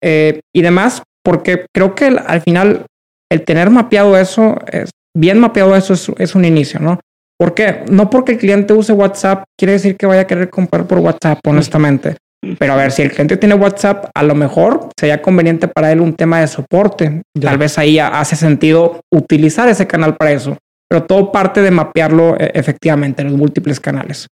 [0.00, 2.86] eh, y demás, porque creo que al final
[3.30, 7.00] el tener mapeado eso es, bien mapeado eso es, un inicio, ¿no?
[7.42, 7.82] ¿Por qué?
[7.90, 11.40] No porque el cliente use WhatsApp quiere decir que vaya a querer comprar por WhatsApp,
[11.44, 12.16] honestamente.
[12.56, 16.00] Pero a ver, si el cliente tiene WhatsApp, a lo mejor sería conveniente para él
[16.00, 17.22] un tema de soporte.
[17.40, 20.56] Tal vez ahí hace sentido utilizar ese canal para eso.
[20.88, 24.28] Pero todo parte de mapearlo eh, efectivamente en los múltiples canales.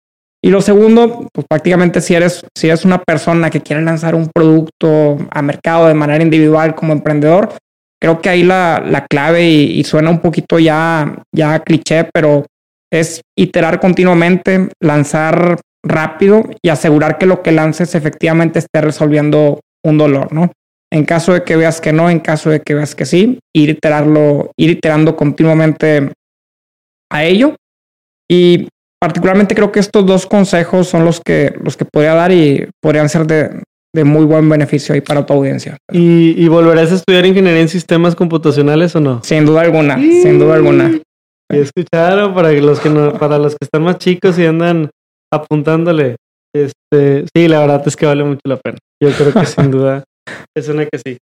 [0.42, 4.30] Y lo segundo, pues prácticamente si eres, si eres una persona que quiere lanzar un
[4.34, 7.50] producto a mercado de manera individual como emprendedor,
[8.00, 12.46] creo que ahí la, la clave y, suena un poquito ya, ya cliché, pero
[13.00, 19.98] es iterar continuamente, lanzar rápido y asegurar que lo que lances efectivamente esté resolviendo un
[19.98, 20.52] dolor, ¿no?
[20.92, 23.70] En caso de que veas que no, en caso de que veas que sí, ir
[23.70, 26.12] iterarlo, ir iterando continuamente
[27.10, 27.56] a ello.
[28.30, 28.68] Y
[29.00, 33.08] particularmente creo que estos dos consejos son los que, los que podría dar y podrían
[33.08, 33.60] ser de,
[33.94, 35.76] de muy buen beneficio ahí para tu audiencia.
[35.90, 39.20] ¿Y, volverás a estudiar ingeniería en sistemas computacionales o no?
[39.22, 41.00] Sin duda alguna, sin duda alguna.
[41.58, 44.90] Escucharon para los que no, para los que están más chicos y andan
[45.32, 46.16] apuntándole.
[46.54, 48.78] Este, sí, la verdad es que vale mucho la pena.
[49.02, 50.04] Yo creo que sin duda
[50.56, 51.18] es una que sí.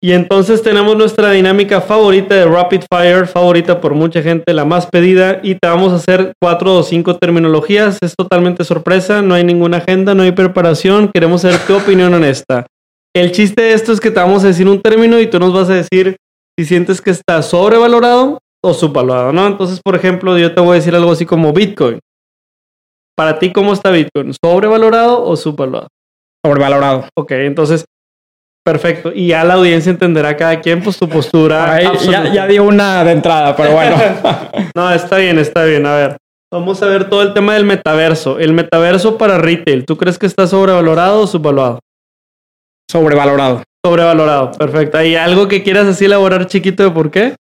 [0.00, 4.86] Y entonces tenemos nuestra dinámica favorita de Rapid Fire, favorita por mucha gente, la más
[4.86, 7.98] pedida, y te vamos a hacer cuatro o cinco terminologías.
[8.00, 11.10] Es totalmente sorpresa, no hay ninguna agenda, no hay preparación.
[11.12, 12.66] Queremos saber tu opinión en esta.
[13.14, 15.52] El chiste de esto es que te vamos a decir un término y tú nos
[15.52, 16.16] vas a decir
[16.56, 19.46] si sientes que está sobrevalorado o subvalorado, ¿no?
[19.46, 22.00] Entonces, por ejemplo, yo te voy a decir algo así como Bitcoin.
[23.16, 24.32] Para ti, ¿cómo está Bitcoin?
[24.42, 25.88] ¿Sobrevalorado o subvalorado?
[26.44, 27.08] Sobrevalorado.
[27.16, 27.84] Ok, entonces
[28.68, 29.12] Perfecto.
[29.14, 31.80] Y ya la audiencia entenderá cada quien pues tu postura.
[32.04, 33.96] ya, ya dio una de entrada, pero bueno.
[34.74, 35.86] no, está bien, está bien.
[35.86, 36.16] A ver,
[36.52, 38.38] vamos a ver todo el tema del metaverso.
[38.38, 41.80] El metaverso para retail, ¿tú crees que está sobrevalorado o subvaluado?
[42.90, 43.62] sobrevalorado.
[43.82, 44.98] Sobrevalorado, perfecto.
[44.98, 47.36] ¿Hay algo que quieras así elaborar chiquito de por qué?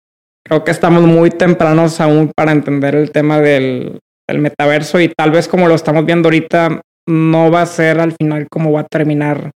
[0.45, 5.31] Creo que estamos muy tempranos aún para entender el tema del, del metaverso y tal
[5.31, 8.87] vez como lo estamos viendo ahorita, no va a ser al final como va a
[8.87, 9.51] terminar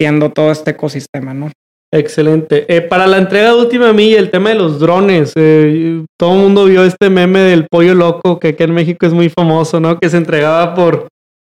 [0.00, 1.50] siendo todo este ecosistema, ¿no?
[1.92, 2.66] Excelente.
[2.68, 5.32] Eh, para la entrega de última milla, el tema de los drones.
[5.36, 9.12] Eh, todo el mundo vio este meme del pollo loco que aquí en México es
[9.12, 9.98] muy famoso, ¿no?
[9.98, 11.08] Que se entregaba por,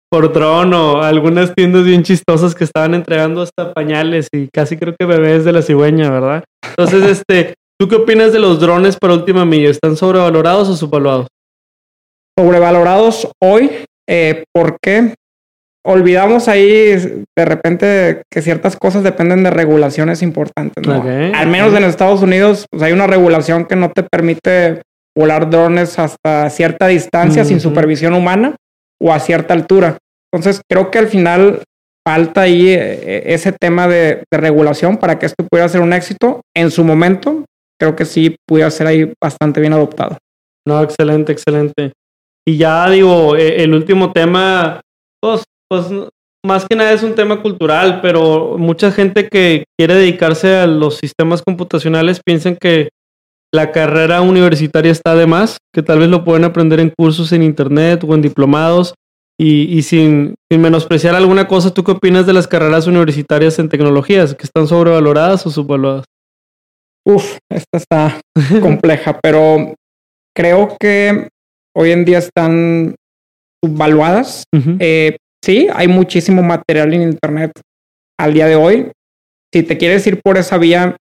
[0.10, 4.96] por dron o algunas tiendas bien chistosas que estaban entregando hasta pañales y casi creo
[4.98, 6.44] que bebés de la cigüeña, ¿verdad?
[6.70, 9.70] Entonces, este, ¿tú qué opinas de los drones para última milla?
[9.70, 11.28] ¿Están sobrevalorados o subvaluados?
[12.38, 13.72] Sobrevalorados hoy,
[14.08, 15.14] eh, ¿por qué?
[15.86, 20.86] olvidamos ahí de repente que ciertas cosas dependen de regulaciones importantes.
[20.86, 21.02] ¿no?
[21.02, 24.82] Al menos en Estados Unidos pues, hay una regulación que no te permite
[25.18, 28.56] volar drones hasta cierta distancia sin supervisión humana
[29.02, 29.98] o a cierta altura.
[30.32, 31.64] Entonces creo que al final
[32.08, 36.42] falta ahí eh, ese tema de, regulación para que esto pudiera ser un éxito.
[36.56, 37.46] En su momento
[37.80, 40.18] creo que sí pudiera ser ahí bastante bien adoptado.
[40.68, 41.94] No, excelente, excelente.
[42.48, 44.82] Y ya digo, e, el último tema,
[45.22, 45.86] pues pues
[46.44, 50.98] más que nada es un tema cultural, pero mucha gente que quiere dedicarse a los
[50.98, 52.90] sistemas computacionales piensan que
[53.54, 57.44] la carrera universitaria está de más, que tal vez lo pueden aprender en cursos en
[57.44, 58.94] internet o en diplomados.
[59.42, 64.36] Y, sin, menospreciar alguna cosa, ¿tú qué opinas de las carreras universitarias en tecnologías?
[64.36, 66.04] ¿Que están sobrevaloradas o subvaloradas?
[67.10, 68.22] Uf, esta está
[68.62, 69.74] compleja, pero
[70.36, 71.28] creo que
[71.76, 72.96] hoy en día están
[73.64, 74.44] subvaluadas.
[75.44, 77.52] Sí, hay muchísimo material en Internet
[78.20, 78.92] al día de hoy.
[79.52, 80.98] Si te quieres ir por esa vía,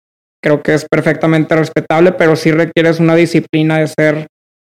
[0.43, 4.27] creo que es perfectamente respetable, pero sí requieres una disciplina de ser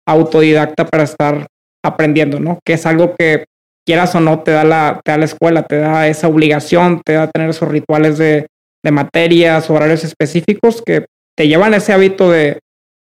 [0.07, 1.49] autodidacta para estar
[1.85, 2.61] aprendiendo, ¿no?
[2.64, 3.47] Que es algo que
[3.85, 7.14] quieras o no te da la, te da la escuela, te da esa obligación, te
[7.14, 8.47] da tener esos rituales de,
[8.85, 11.07] de materias, horarios específicos que
[11.37, 12.61] te llevan ese hábito de,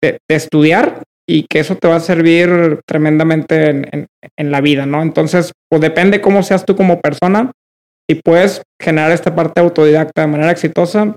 [0.03, 4.07] de, de estudiar y que eso te va a servir tremendamente en,
[4.37, 5.03] en, la vida, ¿no?
[5.03, 7.51] Entonces, pues depende cómo seas tú como persona.
[8.09, 11.15] Si puedes generar esta parte autodidacta de manera exitosa,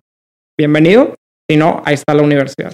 [0.58, 1.16] bienvenido.
[1.49, 2.74] Si no, ahí está la universidad.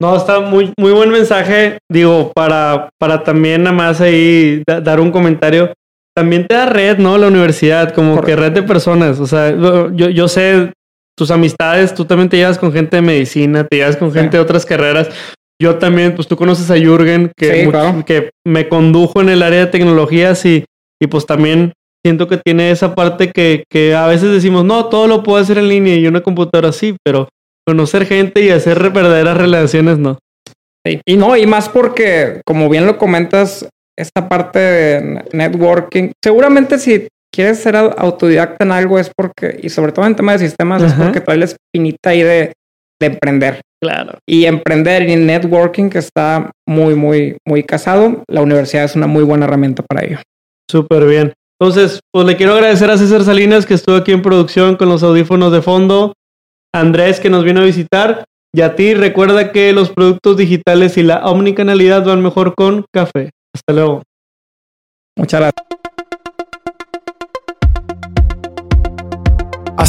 [0.00, 1.78] No, está muy, muy buen mensaje.
[1.90, 5.74] Digo, para, para también nada más ahí dar un comentario.
[6.16, 7.18] También te da red, ¿no?
[7.18, 9.20] La universidad, como que red de personas.
[9.20, 10.72] O sea, yo, yo sé
[11.20, 14.42] tus amistades, tú también te llevas con gente de medicina, te llevas con gente de
[14.42, 15.10] otras carreras,
[15.60, 17.70] yo también, pues tú conoces a Jürgen, que,
[18.06, 20.64] que me condujo en el área de tecnologías y,
[20.98, 25.06] y pues también siento que tiene esa parte que, que, a veces decimos, no, todo
[25.08, 27.28] lo puedo hacer en línea y una computadora sí, pero
[27.66, 30.18] conocer gente y hacer verdaderas relaciones no.
[31.04, 33.68] Y no, y más porque, como bien lo comentas,
[33.98, 39.92] esta parte de networking, seguramente si quieres ser autodidacta en algo es porque, y sobre
[39.92, 42.52] todo en tema de sistemas, es porque trae la espinita ahí de,
[43.00, 43.60] de emprender.
[43.82, 44.18] Claro.
[44.28, 48.22] Y emprender en networking que está muy, muy, muy casado.
[48.28, 50.18] La universidad es una muy buena herramienta para ello.
[50.70, 51.32] Súper bien.
[51.58, 55.02] Entonces, pues le quiero agradecer a César Salinas que estuvo aquí en producción con los
[55.02, 56.14] audífonos de fondo.
[56.74, 58.24] Andrés que nos vino a visitar.
[58.52, 63.30] Y a ti recuerda que los productos digitales y la omnicanalidad van mejor con café.
[63.54, 64.02] Hasta luego.
[65.16, 65.69] Muchas gracias.